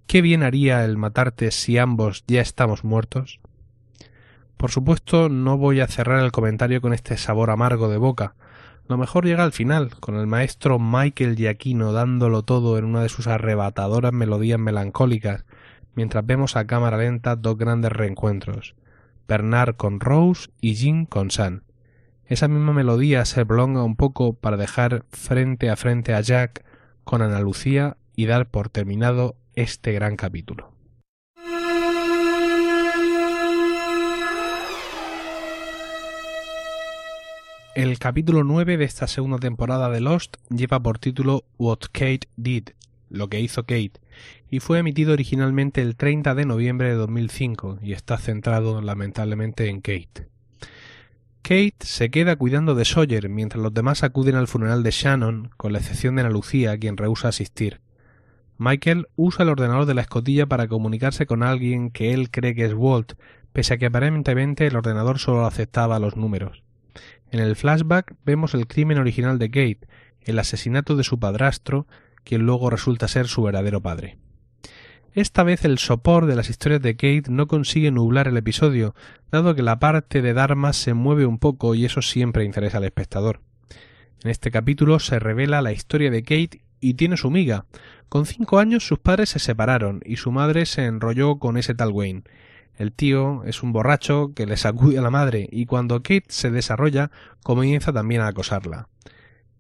¿Qué 0.06 0.20
bien 0.20 0.42
haría 0.42 0.84
el 0.84 0.98
matarte 0.98 1.50
si 1.50 1.78
ambos 1.78 2.24
ya 2.26 2.42
estamos 2.42 2.84
muertos? 2.84 3.40
Por 4.62 4.70
supuesto, 4.70 5.28
no 5.28 5.58
voy 5.58 5.80
a 5.80 5.88
cerrar 5.88 6.22
el 6.22 6.30
comentario 6.30 6.80
con 6.80 6.92
este 6.92 7.16
sabor 7.16 7.50
amargo 7.50 7.88
de 7.88 7.96
boca. 7.96 8.36
Lo 8.86 8.96
mejor 8.96 9.24
llega 9.24 9.42
al 9.42 9.50
final, 9.50 9.90
con 9.98 10.14
el 10.14 10.28
maestro 10.28 10.78
Michael 10.78 11.34
Giacchino 11.34 11.90
dándolo 11.92 12.44
todo 12.44 12.78
en 12.78 12.84
una 12.84 13.02
de 13.02 13.08
sus 13.08 13.26
arrebatadoras 13.26 14.12
melodías 14.12 14.60
melancólicas, 14.60 15.44
mientras 15.96 16.24
vemos 16.24 16.54
a 16.54 16.68
cámara 16.68 16.96
lenta 16.96 17.34
dos 17.34 17.58
grandes 17.58 17.90
reencuentros, 17.90 18.76
Bernard 19.26 19.74
con 19.74 19.98
Rose 19.98 20.50
y 20.60 20.74
Jean 20.74 21.06
con 21.06 21.32
Sam. 21.32 21.62
Esa 22.26 22.46
misma 22.46 22.72
melodía 22.72 23.24
se 23.24 23.44
prolonga 23.44 23.82
un 23.82 23.96
poco 23.96 24.34
para 24.34 24.56
dejar 24.56 25.04
frente 25.10 25.70
a 25.70 25.76
frente 25.76 26.14
a 26.14 26.20
Jack 26.20 26.64
con 27.02 27.20
Ana 27.20 27.40
Lucía 27.40 27.96
y 28.14 28.26
dar 28.26 28.48
por 28.48 28.68
terminado 28.68 29.34
este 29.56 29.90
gran 29.90 30.14
capítulo. 30.14 30.71
El 37.74 37.98
capítulo 37.98 38.44
9 38.44 38.76
de 38.76 38.84
esta 38.84 39.06
segunda 39.06 39.38
temporada 39.38 39.88
de 39.88 40.02
Lost 40.02 40.36
lleva 40.50 40.82
por 40.82 40.98
título 40.98 41.44
What 41.56 41.78
Kate 41.90 42.28
Did, 42.36 42.68
lo 43.08 43.28
que 43.28 43.40
hizo 43.40 43.62
Kate, 43.62 43.94
y 44.50 44.60
fue 44.60 44.78
emitido 44.78 45.14
originalmente 45.14 45.80
el 45.80 45.96
30 45.96 46.34
de 46.34 46.44
noviembre 46.44 46.88
de 46.88 46.96
2005 46.96 47.78
y 47.80 47.94
está 47.94 48.18
centrado 48.18 48.82
lamentablemente 48.82 49.70
en 49.70 49.80
Kate. 49.80 50.28
Kate 51.40 51.76
se 51.80 52.10
queda 52.10 52.36
cuidando 52.36 52.74
de 52.74 52.84
Sawyer 52.84 53.30
mientras 53.30 53.62
los 53.62 53.72
demás 53.72 54.02
acuden 54.02 54.34
al 54.34 54.48
funeral 54.48 54.82
de 54.82 54.90
Shannon, 54.90 55.50
con 55.56 55.72
la 55.72 55.78
excepción 55.78 56.16
de 56.16 56.20
Ana 56.20 56.30
Lucía, 56.30 56.76
quien 56.76 56.98
rehúsa 56.98 57.28
asistir. 57.28 57.80
Michael 58.58 59.08
usa 59.16 59.44
el 59.44 59.48
ordenador 59.48 59.86
de 59.86 59.94
la 59.94 60.02
escotilla 60.02 60.44
para 60.44 60.68
comunicarse 60.68 61.24
con 61.24 61.42
alguien 61.42 61.90
que 61.90 62.12
él 62.12 62.30
cree 62.30 62.54
que 62.54 62.66
es 62.66 62.74
Walt, 62.74 63.14
pese 63.54 63.72
a 63.72 63.78
que 63.78 63.86
aparentemente 63.86 64.66
el 64.66 64.76
ordenador 64.76 65.18
solo 65.18 65.46
aceptaba 65.46 65.98
los 65.98 66.18
números. 66.18 66.61
En 67.32 67.40
el 67.40 67.56
flashback 67.56 68.14
vemos 68.26 68.52
el 68.52 68.66
crimen 68.66 68.98
original 68.98 69.38
de 69.38 69.50
Kate, 69.50 69.88
el 70.20 70.38
asesinato 70.38 70.96
de 70.96 71.02
su 71.02 71.18
padrastro, 71.18 71.86
quien 72.24 72.42
luego 72.42 72.68
resulta 72.68 73.08
ser 73.08 73.26
su 73.26 73.42
verdadero 73.42 73.80
padre. 73.80 74.18
Esta 75.14 75.42
vez 75.42 75.64
el 75.64 75.78
sopor 75.78 76.26
de 76.26 76.36
las 76.36 76.50
historias 76.50 76.82
de 76.82 76.94
Kate 76.94 77.24
no 77.30 77.46
consigue 77.46 77.90
nublar 77.90 78.28
el 78.28 78.36
episodio, 78.36 78.94
dado 79.30 79.54
que 79.54 79.62
la 79.62 79.78
parte 79.78 80.20
de 80.20 80.34
Dharma 80.34 80.74
se 80.74 80.92
mueve 80.92 81.24
un 81.24 81.38
poco 81.38 81.74
y 81.74 81.86
eso 81.86 82.02
siempre 82.02 82.44
interesa 82.44 82.76
al 82.76 82.84
espectador. 82.84 83.40
En 84.22 84.30
este 84.30 84.50
capítulo 84.50 84.98
se 84.98 85.18
revela 85.18 85.62
la 85.62 85.72
historia 85.72 86.10
de 86.10 86.22
Kate 86.22 86.60
y 86.80 86.94
tiene 86.94 87.16
su 87.16 87.30
miga. 87.30 87.64
Con 88.10 88.26
cinco 88.26 88.58
años 88.58 88.86
sus 88.86 88.98
padres 88.98 89.30
se 89.30 89.38
separaron 89.38 90.02
y 90.04 90.16
su 90.16 90.32
madre 90.32 90.66
se 90.66 90.84
enrolló 90.84 91.38
con 91.38 91.56
ese 91.56 91.74
tal 91.74 91.92
Wayne. 91.92 92.24
El 92.76 92.92
tío 92.92 93.44
es 93.44 93.62
un 93.62 93.72
borracho 93.72 94.32
que 94.34 94.46
le 94.46 94.56
sacude 94.56 94.98
a 94.98 95.02
la 95.02 95.10
madre 95.10 95.48
y 95.50 95.66
cuando 95.66 96.02
Kate 96.02 96.24
se 96.28 96.50
desarrolla 96.50 97.10
comienza 97.42 97.92
también 97.92 98.22
a 98.22 98.28
acosarla. 98.28 98.88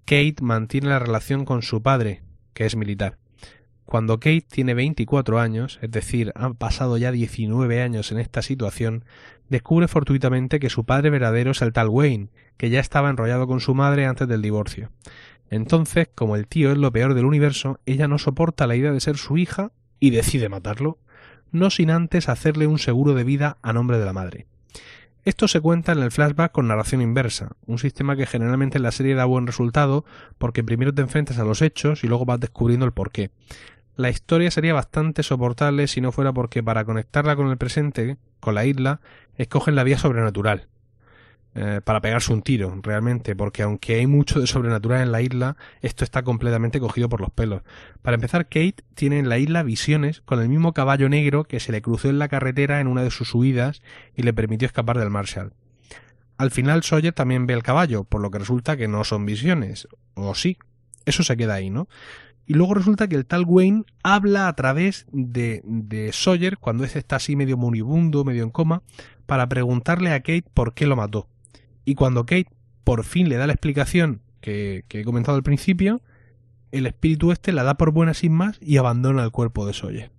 Kate 0.04 0.36
mantiene 0.40 0.88
la 0.88 0.98
relación 0.98 1.44
con 1.44 1.62
su 1.62 1.82
padre, 1.82 2.22
que 2.54 2.66
es 2.66 2.74
militar. 2.74 3.18
Cuando 3.84 4.18
Kate 4.18 4.46
tiene 4.48 4.74
24 4.74 5.38
años, 5.38 5.78
es 5.82 5.90
decir, 5.90 6.32
han 6.34 6.54
pasado 6.54 6.96
ya 6.96 7.12
19 7.12 7.82
años 7.82 8.10
en 8.10 8.18
esta 8.18 8.40
situación, 8.40 9.04
descubre 9.50 9.86
fortuitamente 9.86 10.58
que 10.60 10.70
su 10.70 10.84
padre 10.84 11.10
verdadero 11.10 11.50
es 11.50 11.60
el 11.60 11.72
tal 11.72 11.88
Wayne, 11.88 12.30
que 12.56 12.70
ya 12.70 12.80
estaba 12.80 13.10
enrollado 13.10 13.46
con 13.46 13.60
su 13.60 13.74
madre 13.74 14.06
antes 14.06 14.26
del 14.28 14.40
divorcio. 14.40 14.90
Entonces, 15.50 16.08
como 16.14 16.36
el 16.36 16.46
tío 16.46 16.72
es 16.72 16.78
lo 16.78 16.90
peor 16.90 17.12
del 17.12 17.26
universo, 17.26 17.78
ella 17.84 18.08
no 18.08 18.18
soporta 18.18 18.66
la 18.66 18.76
idea 18.76 18.92
de 18.92 19.00
ser 19.00 19.18
su 19.18 19.36
hija 19.36 19.72
y 20.00 20.10
decide 20.10 20.48
matarlo 20.48 20.98
no 21.52 21.70
sin 21.70 21.90
antes 21.90 22.28
hacerle 22.28 22.66
un 22.66 22.78
seguro 22.78 23.14
de 23.14 23.24
vida 23.24 23.58
a 23.62 23.72
nombre 23.72 23.98
de 23.98 24.04
la 24.04 24.12
madre. 24.12 24.46
Esto 25.24 25.46
se 25.46 25.60
cuenta 25.60 25.92
en 25.92 26.00
el 26.00 26.10
flashback 26.10 26.50
con 26.50 26.66
narración 26.66 27.00
inversa, 27.00 27.52
un 27.66 27.78
sistema 27.78 28.16
que 28.16 28.26
generalmente 28.26 28.78
en 28.78 28.82
la 28.82 28.90
serie 28.90 29.14
da 29.14 29.24
buen 29.24 29.46
resultado 29.46 30.04
porque 30.38 30.64
primero 30.64 30.92
te 30.92 31.02
enfrentas 31.02 31.38
a 31.38 31.44
los 31.44 31.62
hechos 31.62 32.02
y 32.02 32.08
luego 32.08 32.24
vas 32.24 32.40
descubriendo 32.40 32.86
el 32.86 32.92
porqué. 32.92 33.30
La 33.94 34.10
historia 34.10 34.50
sería 34.50 34.74
bastante 34.74 35.22
soportable 35.22 35.86
si 35.86 36.00
no 36.00 36.10
fuera 36.10 36.32
porque 36.32 36.62
para 36.62 36.84
conectarla 36.84 37.36
con 37.36 37.50
el 37.50 37.56
presente, 37.58 38.16
con 38.40 38.56
la 38.56 38.64
isla, 38.64 39.00
escogen 39.36 39.76
la 39.76 39.84
vía 39.84 39.98
sobrenatural, 39.98 40.66
eh, 41.54 41.80
para 41.84 42.00
pegarse 42.00 42.32
un 42.32 42.40
tiro, 42.40 42.74
realmente, 42.82 43.36
porque 43.36 43.62
aunque 43.62 43.96
hay 43.96 44.06
mucho 44.06 44.40
de 44.40 44.46
sobrenatural 44.46 45.02
en 45.02 45.12
la 45.12 45.20
isla, 45.20 45.56
esto 45.82 46.02
está 46.02 46.22
completamente 46.22 46.80
cogido 46.80 47.10
por 47.10 47.20
los 47.20 47.30
pelos. 47.30 47.62
Para 48.00 48.14
empezar, 48.14 48.46
Kate 48.46 48.76
tiene 48.94 49.18
en 49.18 49.28
la 49.28 49.38
isla 49.38 49.62
visiones 49.62 50.22
con 50.22 50.40
el 50.40 50.48
mismo 50.48 50.72
caballo 50.72 51.10
negro 51.10 51.44
que 51.44 51.60
se 51.60 51.70
le 51.70 51.82
cruzó 51.82 52.08
en 52.08 52.18
la 52.18 52.28
carretera 52.28 52.80
en 52.80 52.86
una 52.86 53.02
de 53.02 53.10
sus 53.10 53.34
huidas 53.34 53.82
y 54.16 54.22
le 54.22 54.32
permitió 54.32 54.64
escapar 54.64 54.98
del 54.98 55.10
Marshall. 55.10 55.52
Al 56.38 56.50
final 56.50 56.82
Sawyer 56.82 57.12
también 57.12 57.46
ve 57.46 57.54
el 57.54 57.62
caballo, 57.62 58.04
por 58.04 58.22
lo 58.22 58.30
que 58.30 58.38
resulta 58.38 58.76
que 58.76 58.88
no 58.88 59.04
son 59.04 59.26
visiones. 59.26 59.88
O 60.14 60.34
sí. 60.34 60.56
Eso 61.04 61.22
se 61.22 61.36
queda 61.36 61.54
ahí, 61.54 61.68
¿no? 61.68 61.88
Y 62.46 62.54
luego 62.54 62.74
resulta 62.74 63.08
que 63.08 63.16
el 63.16 63.26
tal 63.26 63.44
Wayne 63.46 63.84
habla 64.02 64.48
a 64.48 64.52
través 64.54 65.06
de, 65.12 65.62
de 65.64 66.12
Sawyer, 66.12 66.58
cuando 66.58 66.84
ese 66.84 66.98
está 66.98 67.16
así 67.16 67.36
medio 67.36 67.56
moribundo, 67.56 68.24
medio 68.24 68.42
en 68.42 68.50
coma, 68.50 68.82
para 69.26 69.48
preguntarle 69.48 70.12
a 70.12 70.20
Kate 70.20 70.44
por 70.52 70.74
qué 70.74 70.86
lo 70.86 70.96
mató. 70.96 71.28
Y 71.84 71.94
cuando 71.94 72.24
Kate 72.24 72.48
por 72.84 73.04
fin 73.04 73.28
le 73.28 73.36
da 73.36 73.46
la 73.46 73.52
explicación 73.52 74.20
que, 74.40 74.84
he 74.88 75.04
comentado 75.04 75.36
al 75.36 75.42
principio, 75.42 76.02
el 76.72 76.86
espíritu 76.86 77.32
este 77.32 77.52
la 77.52 77.62
da 77.62 77.76
por 77.76 77.92
buena 77.92 78.14
sin 78.14 78.32
más 78.32 78.58
y 78.60 78.76
abandona 78.76 79.24
el 79.24 79.30
cuerpo 79.30 79.66
de 79.66 79.72
Sawyer. 79.72 80.10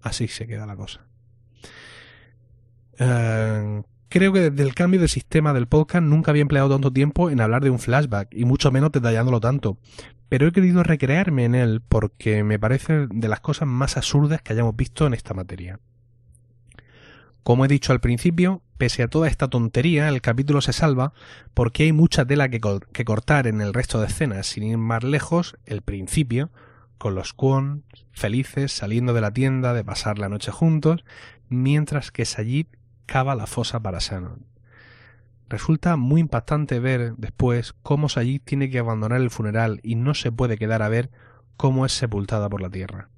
Así 0.00 0.28
se 0.28 0.46
queda 0.46 0.66
la 0.66 0.76
cosa. 0.76 1.00
Eh, 2.98 3.82
creo 4.08 4.32
que 4.32 4.50
desde 4.50 4.62
el 4.62 4.74
cambio 4.74 5.00
de 5.00 5.08
sistema 5.08 5.52
del 5.52 5.66
podcast 5.66 6.04
nunca 6.04 6.30
había 6.30 6.42
empleado 6.42 6.70
tanto 6.70 6.92
tiempo 6.92 7.30
en 7.30 7.40
hablar 7.40 7.62
de 7.62 7.70
un 7.70 7.78
flashback, 7.78 8.28
y 8.32 8.44
mucho 8.44 8.70
menos 8.70 8.92
detallándolo 8.92 9.40
tanto. 9.40 9.78
Pero 10.28 10.46
he 10.46 10.52
querido 10.52 10.82
recrearme 10.82 11.44
en 11.44 11.54
él 11.54 11.80
porque 11.86 12.44
me 12.44 12.58
parece 12.58 13.06
de 13.08 13.28
las 13.28 13.40
cosas 13.40 13.66
más 13.66 13.96
absurdas 13.96 14.42
que 14.42 14.52
hayamos 14.52 14.76
visto 14.76 15.06
en 15.06 15.14
esta 15.14 15.34
materia. 15.34 15.80
Como 17.48 17.64
he 17.64 17.68
dicho 17.68 17.94
al 17.94 18.00
principio, 18.00 18.60
pese 18.76 19.02
a 19.02 19.08
toda 19.08 19.26
esta 19.26 19.48
tontería, 19.48 20.10
el 20.10 20.20
capítulo 20.20 20.60
se 20.60 20.74
salva 20.74 21.14
porque 21.54 21.84
hay 21.84 21.94
mucha 21.94 22.26
tela 22.26 22.50
que, 22.50 22.60
cortar 22.60 23.46
en 23.46 23.62
el 23.62 23.72
resto 23.72 24.00
de 24.00 24.06
escenas, 24.06 24.48
sin 24.48 24.64
ir 24.64 24.76
más 24.76 25.02
lejos, 25.02 25.56
el 25.64 25.80
principio, 25.80 26.50
con 26.98 27.14
los 27.14 27.32
Kwon 27.32 27.84
felices 28.12 28.72
saliendo 28.72 29.14
de 29.14 29.22
la 29.22 29.32
tienda 29.32 29.72
de 29.72 29.82
pasar 29.82 30.18
la 30.18 30.28
noche 30.28 30.52
juntos, 30.52 31.06
mientras 31.48 32.12
que 32.12 32.26
Sayid 32.26 32.66
cava 33.06 33.34
la 33.34 33.46
fosa 33.46 33.80
para 33.80 33.98
Shannon. 33.98 34.44
Resulta 35.48 35.96
muy 35.96 36.20
impactante 36.20 36.80
ver 36.80 37.14
después 37.16 37.72
cómo 37.82 38.10
Sayid 38.10 38.42
tiene 38.44 38.68
que 38.68 38.78
abandonar 38.78 39.22
el 39.22 39.30
funeral 39.30 39.80
y 39.82 39.94
no 39.94 40.12
se 40.12 40.30
puede 40.30 40.58
quedar 40.58 40.82
a 40.82 40.90
ver 40.90 41.10
cómo 41.56 41.86
es 41.86 41.92
sepultada 41.92 42.50
por 42.50 42.60
la 42.60 42.68
tierra. 42.68 43.08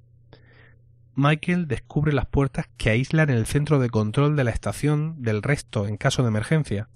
Michael 1.15 1.67
descubre 1.67 2.13
las 2.13 2.25
puertas 2.25 2.69
que 2.77 2.89
aíslan 2.89 3.29
el 3.29 3.45
centro 3.45 3.79
de 3.79 3.89
control 3.89 4.37
de 4.37 4.45
la 4.45 4.51
estación 4.51 5.21
del 5.21 5.43
resto 5.43 5.85
en 5.85 5.97
caso 5.97 6.21
de 6.21 6.29
emergencia. 6.29 6.87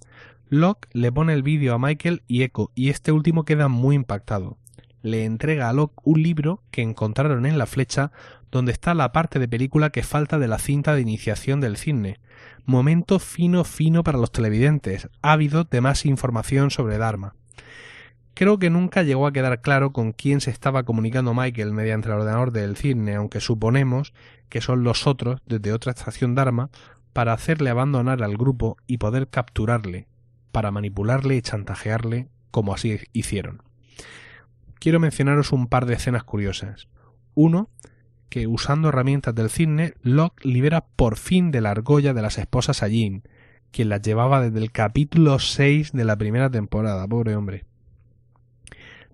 Locke 0.47 0.88
le 0.93 1.12
pone 1.12 1.34
el 1.34 1.43
vídeo 1.43 1.73
a 1.73 1.80
Michael 1.80 2.23
y 2.28 2.43
Echo 2.43 2.71
y 2.75 2.89
este 2.89 3.12
último 3.12 3.43
queda 3.43 3.67
muy 3.67 3.95
impactado. 3.95 4.58
Le 5.01 5.25
entrega 5.25 5.69
a 5.69 5.73
Locke 5.73 6.01
un 6.04 6.23
libro 6.23 6.63
que 6.71 6.82
encontraron 6.82 7.45
en 7.45 7.58
la 7.58 7.65
flecha 7.65 8.12
donde 8.51 8.71
está 8.71 8.93
la 8.93 9.12
parte 9.12 9.38
de 9.38 9.49
película 9.49 9.89
que 9.89 10.01
falta 10.01 10.39
de 10.39 10.47
la 10.47 10.60
cinta 10.60 10.95
de 10.95 11.01
iniciación 11.01 11.60
del 11.60 11.75
cine. 11.75 12.19
Momento 12.63 13.19
fino 13.19 13.65
fino 13.65 14.01
para 14.04 14.17
los 14.17 14.32
televidentes, 14.32 15.10
ávidos 15.21 15.69
de 15.69 15.82
más 15.82 16.06
información 16.06 16.71
sobre 16.71 16.97
Dharma. 16.97 17.36
Creo 18.36 18.60
que 18.60 18.69
nunca 18.69 19.02
llegó 19.02 19.28
a 19.28 19.32
quedar 19.32 19.62
claro 19.62 19.93
con 19.93 20.12
quién 20.12 20.41
se 20.41 20.52
estaba 20.52 20.84
comunicando 20.84 21.34
Michael 21.34 21.71
mediante 21.71 22.10
el 22.10 22.15
ordenador 22.15 22.52
del 22.52 22.76
cine, 22.76 23.15
aunque 23.15 23.39
suponemos 23.39 24.13
que 24.50 24.60
son 24.60 24.84
los 24.84 25.08
otros 25.08 25.41
desde 25.45 25.71
otra 25.71 25.93
estación 25.93 26.36
Dharma 26.36 26.69
para 27.13 27.32
hacerle 27.32 27.69
abandonar 27.69 28.21
al 28.21 28.36
grupo 28.36 28.76
y 28.88 28.98
poder 28.98 29.30
capturarle, 29.30 30.10
para 30.52 30.69
manipularle 30.69 31.38
y 31.38 31.41
chantajearle 31.41 32.28
como 32.52 32.74
así 32.74 33.00
hicieron. 33.13 33.63
Quiero 34.80 35.00
mencionaros 35.00 35.54
un 35.54 35.67
par 35.67 35.86
de 35.86 35.93
escenas 35.93 36.26
curiosas. 36.26 36.89
Uno, 37.36 37.69
que 38.28 38.48
usando 38.48 38.89
herramientas 38.89 39.34
del 39.34 39.50
cine, 39.50 39.93
Locke 40.02 40.45
libera 40.45 40.86
por 40.98 41.15
fin 41.15 41.52
de 41.52 41.62
la 41.62 41.71
argolla 41.71 42.13
de 42.13 42.21
las 42.21 42.38
esposas 42.38 42.84
a 42.84 42.89
Jean, 42.89 43.24
quien 43.71 43.88
las 43.88 44.02
llevaba 44.02 44.41
desde 44.41 44.60
el 44.60 44.74
capítulo 44.74 45.39
6 45.39 45.93
de 45.93 46.04
la 46.04 46.17
primera 46.17 46.50
temporada, 46.50 47.08
pobre 47.08 47.38
hombre. 47.38 47.63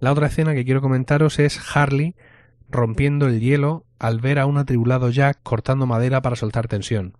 La 0.01 0.11
otra 0.11 0.27
escena 0.27 0.55
que 0.55 0.65
quiero 0.65 0.81
comentaros 0.81 1.37
es 1.37 1.59
Harley 1.75 2.15
rompiendo 2.69 3.27
el 3.27 3.39
hielo 3.39 3.85
al 3.99 4.19
ver 4.19 4.39
a 4.39 4.47
un 4.47 4.57
atribulado 4.57 5.11
Jack 5.11 5.39
cortando 5.43 5.85
madera 5.85 6.23
para 6.23 6.35
soltar 6.35 6.67
tensión. 6.67 7.13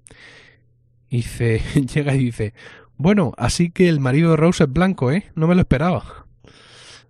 Dice, 1.07 1.61
llega 1.93 2.15
y 2.15 2.25
dice, 2.25 2.55
bueno, 2.97 3.33
así 3.37 3.69
que 3.69 3.87
el 3.87 3.99
marido 3.99 4.31
de 4.31 4.37
Rose 4.37 4.63
es 4.63 4.73
blanco, 4.73 5.11
¿eh? 5.11 5.25
No 5.35 5.45
me 5.45 5.53
lo 5.53 5.61
esperaba. 5.61 6.25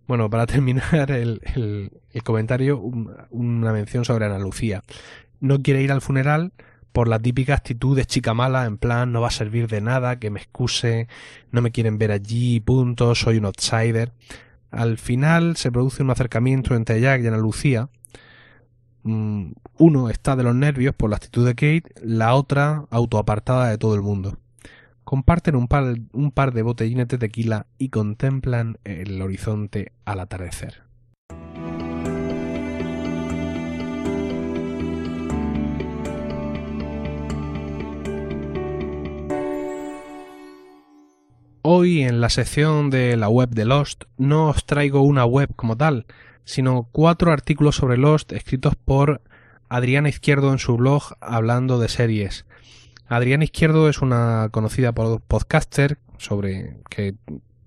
Bueno, 0.08 0.30
para 0.30 0.46
terminar 0.46 1.10
el, 1.10 1.40
el, 1.56 2.24
comentario, 2.24 2.78
una 3.30 3.72
mención 3.72 4.04
sobre 4.04 4.26
Ana 4.26 4.40
Lucía. 4.40 4.84
No 5.40 5.62
quiere 5.62 5.82
ir 5.82 5.94
al 5.94 6.02
funeral 6.02 6.52
por 6.92 7.08
la 7.08 7.18
típica 7.18 7.54
actitud 7.54 7.96
de 7.96 8.04
chica 8.04 8.34
mala, 8.34 8.66
en 8.66 8.78
plan 8.78 9.14
no 9.14 9.22
va 9.22 9.30
a 9.30 9.32
servir 9.32 9.70
de 9.70 9.80
nada, 9.80 10.20
que 10.20 10.32
me 10.32 10.42
excuse, 10.42 11.08
no 11.50 11.62
me 11.62 11.72
quieren 11.72 11.98
ver 11.98 12.12
allí, 12.12 12.60
punto, 12.60 13.16
soy 13.16 13.38
un 13.38 13.46
outsider. 13.46 14.12
Al 14.72 14.98
final 14.98 15.58
se 15.58 15.72
produce 15.72 16.02
un 16.02 16.10
acercamiento 16.10 16.76
entre 16.76 17.02
Jack 17.02 17.22
y 17.22 17.28
Ana 17.28 17.38
Lucía. 17.38 17.90
Mm, 19.04 19.52
uno 19.78 20.10
está 20.10 20.36
de 20.36 20.44
los 20.44 20.56
nervios 20.56 20.96
por 20.96 21.10
la 21.10 21.18
actitud 21.18 21.46
de 21.46 21.56
Kate, 21.56 21.94
la 22.02 22.34
otra 22.36 22.86
autoapartada 22.90 23.70
de 23.70 23.78
todo 23.78 23.96
el 23.96 24.02
mundo. 24.02 24.38
Comparten 25.04 25.56
un 25.56 25.68
par, 25.68 25.96
un 26.14 26.32
par 26.32 26.54
de 26.54 26.62
botellines 26.62 27.08
de 27.10 27.18
tequila 27.18 27.68
y 27.78 27.90
contemplan 27.90 28.78
el 28.86 29.22
horizonte 29.22 29.92
al 30.06 30.22
atardecer. 30.22 30.91
Hoy 41.74 42.02
en 42.02 42.20
la 42.20 42.28
sección 42.28 42.90
de 42.90 43.16
la 43.16 43.30
web 43.30 43.52
de 43.52 43.64
Lost 43.64 44.04
no 44.18 44.50
os 44.50 44.66
traigo 44.66 45.04
una 45.04 45.24
web 45.24 45.56
como 45.56 45.78
tal, 45.78 46.06
sino 46.44 46.90
cuatro 46.92 47.32
artículos 47.32 47.78
sobre 47.78 47.96
Lost 47.96 48.34
escritos 48.34 48.76
por 48.76 49.22
Adriana 49.70 50.10
Izquierdo 50.10 50.52
en 50.52 50.60
su 50.60 50.76
blog 50.76 51.16
hablando 51.22 51.80
de 51.80 51.88
series. 51.88 52.46
Adriana 53.08 53.46
Izquierdo 53.46 53.88
es 53.88 54.02
una 54.02 54.50
conocida 54.52 54.92
podcaster 54.92 55.98
sobre 56.18 56.76
que 56.90 57.16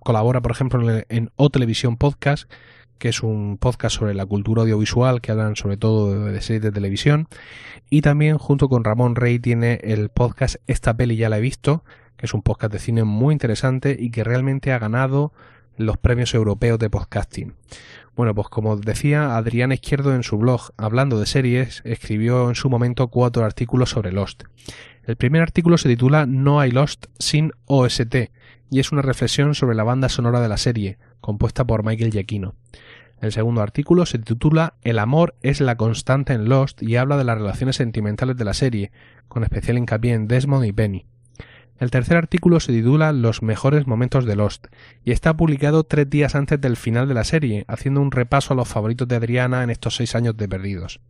colabora, 0.01 0.43
por 0.43 0.53
ejemplo, 0.53 0.87
en, 1.09 1.31
O 1.37 1.49
Televisión 1.49 1.97
Podcast, 1.97 2.53
que 2.99 3.09
es 3.09 3.23
un 3.23 3.57
podcast 3.57 3.97
sobre 3.97 4.13
la 4.13 4.27
cultura 4.27 4.61
audiovisual 4.61 5.23
que 5.23 5.33
hablan 5.33 5.57
sobre 5.57 5.79
todo 5.79 6.27
de 6.27 6.41
series 6.43 6.63
de 6.63 6.73
televisión. 6.73 7.27
Y 7.89 8.03
también 8.03 8.37
junto 8.37 8.69
con 8.69 8.85
Ramón 8.85 9.17
Rey 9.17 9.39
tiene 9.39 9.81
el 9.83 10.11
podcast 10.11 10.57
Esta 10.67 10.95
peli 10.95 11.17
ya 11.17 11.31
la 11.31 11.39
he 11.39 11.41
visto, 11.41 11.85
que 12.17 12.27
es 12.27 12.35
un 12.35 12.43
podcast 12.43 12.73
de 12.73 12.79
cine 12.79 13.05
muy 13.05 13.33
interesante 13.33 13.97
y 13.99 14.11
que 14.11 14.25
realmente 14.25 14.73
ha 14.73 14.79
ganado 14.79 15.33
los 15.77 15.99
premios 15.99 16.35
europeos 16.35 16.79
de 16.79 16.91
podcasting. 16.91 17.55
Bueno, 18.17 18.35
pues 18.35 18.49
como 18.49 18.77
decía 18.77 19.37
Adriana 19.37 19.75
Izquierdo 19.75 20.15
en 20.15 20.23
su 20.23 20.39
blog, 20.39 20.71
hablando 20.77 21.19
de 21.19 21.27
series, 21.27 21.83
escribió 21.85 22.49
en 22.49 22.55
su 22.55 22.71
momento 22.71 23.09
cuatro 23.09 23.45
artículos 23.45 23.91
sobre 23.91 24.13
Lost. 24.13 24.45
El 25.03 25.17
primer 25.17 25.43
artículo 25.43 25.77
se 25.79 25.89
titula 25.89 26.27
No 26.27 26.61
hay 26.61 26.71
Lost 26.71 27.07
sin 27.19 27.53
OST 27.67 28.31
y 28.71 28.81
es 28.81 28.93
una 28.93 29.03
reflexión 29.03 29.55
sobre 29.55 29.75
la 29.75 29.85
banda 29.85 30.09
sonora 30.09 30.41
de 30.41 30.49
la 30.49 30.57
serie, 30.57 30.99
compuesta 31.21 31.65
por 31.67 31.85
Michael 31.85 32.13
Giacchino. 32.13 32.55
El 33.21 33.33
segundo 33.33 33.63
artículo 33.63 34.07
se 34.07 34.19
titula 34.19 34.75
El 34.83 34.99
amor 34.99 35.35
es 35.43 35.61
la 35.61 35.77
constante 35.77 36.35
en 36.35 36.49
Lost 36.49 36.83
y 36.83 36.97
habla 36.97 37.17
de 37.17 37.25
las 37.25 37.39
relaciones 37.39 37.77
sentimentales 37.77 38.37
de 38.37 38.45
la 38.45 38.55
serie, 38.55 38.93
con 39.29 39.43
especial 39.43 39.79
hincapié 39.79 40.13
en 40.13 40.29
Desmond 40.29 40.67
y 40.67 40.73
Penny. 40.73 41.07
El 41.79 41.91
tercer 41.91 42.17
artículo 42.17 42.61
se 42.61 42.73
titula 42.73 43.13
Los 43.13 43.43
mejores 43.43 43.87
momentos 43.87 44.25
de 44.25 44.37
Lost 44.37 44.69
y 45.05 45.11
está 45.11 45.37
publicado 45.37 45.85
tres 45.85 46.09
días 46.09 46.35
antes 46.35 46.61
del 46.61 46.77
final 46.77 47.09
de 47.09 47.15
la 47.15 47.25
serie, 47.25 47.65
haciendo 47.67 48.01
un 48.01 48.13
repaso 48.13 48.55
a 48.55 48.57
los 48.57 48.69
favoritos 48.69 49.09
de 49.09 49.17
Adriana 49.17 49.63
en 49.65 49.71
estos 49.71 49.97
seis 49.97 50.15
años 50.15 50.37
de 50.37 50.49
perdidos. 50.49 51.01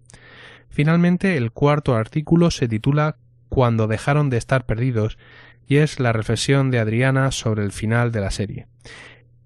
Finalmente, 0.71 1.37
el 1.37 1.53
cuarto 1.53 1.95
artículo 1.95 2.51
se 2.51 2.67
titula 2.67 3.17
Cuando 3.49 3.87
dejaron 3.87 4.31
de 4.31 4.39
estar 4.39 4.65
perdidos 4.65 5.19
y 5.67 5.77
es 5.77 6.01
la 6.01 6.13
reflexión 6.13 6.71
de 6.71 6.79
Adriana 6.79 7.31
sobre 7.31 7.63
el 7.63 7.73
final 7.73 8.11
de 8.11 8.21
la 8.21 8.31
serie. 8.31 8.67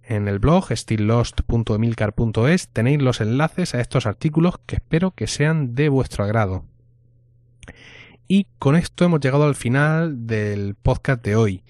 En 0.02 0.26
el 0.26 0.38
blog 0.38 0.74
stilllost.emilcar.es 0.74 2.68
tenéis 2.68 3.02
los 3.02 3.20
enlaces 3.20 3.74
a 3.74 3.80
estos 3.80 4.06
artículos 4.06 4.58
que 4.64 4.76
espero 4.76 5.10
que 5.10 5.26
sean 5.26 5.74
de 5.74 5.90
vuestro 5.90 6.24
agrado. 6.24 6.64
Y 8.30 8.46
con 8.58 8.76
esto 8.76 9.06
hemos 9.06 9.20
llegado 9.20 9.44
al 9.44 9.54
final 9.54 10.26
del 10.26 10.74
podcast 10.74 11.24
de 11.24 11.34
hoy. 11.34 11.64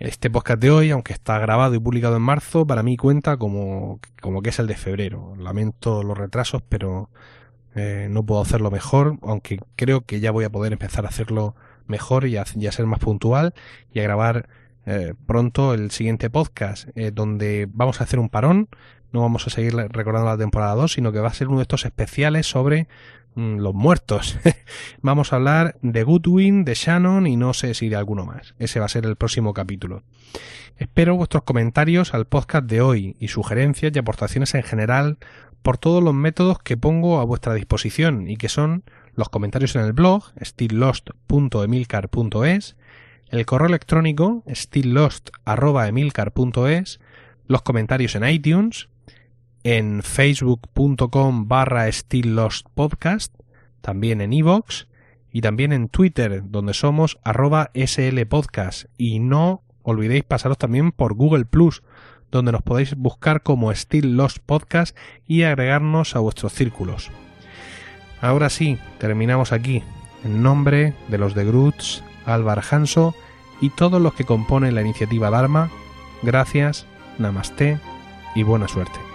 Este 0.00 0.28
podcast 0.28 0.60
de 0.60 0.72
hoy, 0.72 0.90
aunque 0.90 1.12
está 1.12 1.38
grabado 1.38 1.76
y 1.76 1.78
publicado 1.78 2.16
en 2.16 2.22
marzo, 2.22 2.66
para 2.66 2.82
mí 2.82 2.96
cuenta 2.96 3.36
como, 3.36 4.00
como 4.20 4.42
que 4.42 4.50
es 4.50 4.58
el 4.58 4.66
de 4.66 4.74
febrero. 4.74 5.36
Lamento 5.38 6.02
los 6.02 6.18
retrasos, 6.18 6.62
pero 6.68 7.10
eh, 7.76 8.08
no 8.10 8.26
puedo 8.26 8.40
hacerlo 8.40 8.72
mejor, 8.72 9.18
aunque 9.22 9.60
creo 9.76 10.00
que 10.00 10.18
ya 10.18 10.32
voy 10.32 10.44
a 10.44 10.50
poder 10.50 10.72
empezar 10.72 11.04
a 11.06 11.10
hacerlo 11.10 11.54
mejor 11.86 12.26
y 12.26 12.38
a, 12.38 12.44
ser 12.44 12.86
más 12.86 12.98
puntual 12.98 13.54
y 13.92 14.00
a 14.00 14.02
grabar 14.02 14.48
eh, 14.86 15.14
pronto 15.26 15.74
el 15.74 15.92
siguiente 15.92 16.28
podcast, 16.28 16.88
eh, 16.96 17.12
donde 17.12 17.68
vamos 17.72 18.00
a 18.00 18.04
hacer 18.04 18.18
un 18.18 18.30
parón. 18.30 18.68
No 19.12 19.20
vamos 19.20 19.46
a 19.46 19.50
seguir 19.50 19.74
recordando 19.74 20.28
la 20.28 20.38
temporada 20.38 20.74
2, 20.74 20.92
sino 20.92 21.12
que 21.12 21.20
va 21.20 21.28
a 21.28 21.34
ser 21.34 21.48
uno 21.48 21.58
de 21.58 21.62
estos 21.62 21.84
especiales 21.84 22.46
sobre 22.46 22.88
Mm, 23.34 23.58
los 23.58 23.74
muertos. 23.74 24.38
Vamos 25.02 25.32
a 25.32 25.36
hablar 25.36 25.76
de 25.82 26.02
Goodwin, 26.02 26.64
de 26.64 26.74
Shannon 26.74 27.28
y 27.28 27.36
no 27.36 27.54
sé 27.54 27.74
si 27.74 27.88
de 27.88 27.94
alguno 27.96 28.26
más. 28.26 28.54
Ese 28.58 28.80
va 28.80 28.86
a 28.86 28.88
ser 28.88 29.06
el 29.06 29.14
próximo 29.16 29.54
capítulo. 29.54 30.02
Espero 30.78 31.16
vuestros 31.16 31.44
comentarios 31.44 32.12
al 32.14 32.26
podcast 32.26 32.66
de 32.66 32.80
hoy 32.80 33.14
y 33.20 33.28
sugerencias 33.28 33.92
y 33.94 33.98
aportaciones 33.98 34.52
en 34.54 34.64
general 34.64 35.18
por 35.62 35.78
todos 35.78 36.02
los 36.02 36.14
métodos 36.14 36.58
que 36.58 36.76
pongo 36.76 37.20
a 37.20 37.24
vuestra 37.24 37.54
disposición 37.54 38.28
y 38.28 38.36
que 38.36 38.48
son 38.48 38.82
los 39.14 39.28
comentarios 39.28 39.76
en 39.76 39.82
el 39.82 39.92
blog 39.92 40.24
stilllost.emilcar.es, 40.42 42.76
el 43.28 43.46
correo 43.46 43.68
electrónico 43.68 44.42
stilllost.emilcar.es, 44.52 47.00
los 47.46 47.62
comentarios 47.62 48.16
en 48.16 48.28
iTunes, 48.28 48.88
en 49.64 50.02
facebook.com 50.02 51.48
barra 51.48 51.88
Podcast, 52.74 53.34
también 53.80 54.20
en 54.20 54.32
iVoox 54.32 54.86
y 55.32 55.40
también 55.40 55.72
en 55.72 55.88
Twitter, 55.88 56.42
donde 56.44 56.74
somos 56.74 57.18
arroba 57.24 57.70
slpodcast. 57.74 58.86
Y 58.96 59.18
no 59.20 59.62
olvidéis 59.82 60.24
pasaros 60.24 60.58
también 60.58 60.92
por 60.92 61.14
Google 61.14 61.44
Plus, 61.44 61.82
donde 62.30 62.52
nos 62.52 62.62
podéis 62.62 62.94
buscar 62.94 63.42
como 63.42 63.72
Still 63.74 64.16
Lost 64.16 64.38
Podcast 64.38 64.96
y 65.26 65.42
agregarnos 65.42 66.16
a 66.16 66.20
vuestros 66.20 66.52
círculos. 66.52 67.10
Ahora 68.20 68.50
sí, 68.50 68.78
terminamos 68.98 69.52
aquí. 69.52 69.82
En 70.24 70.42
nombre 70.42 70.94
de 71.08 71.18
los 71.18 71.34
de 71.34 71.46
Groots, 71.46 72.04
Álvar 72.26 72.62
Hanso 72.70 73.14
y 73.60 73.70
todos 73.70 74.00
los 74.00 74.14
que 74.14 74.24
componen 74.24 74.74
la 74.74 74.82
iniciativa 74.82 75.30
Dharma, 75.30 75.70
gracias, 76.22 76.86
namaste 77.18 77.78
y 78.34 78.42
buena 78.42 78.68
suerte. 78.68 79.09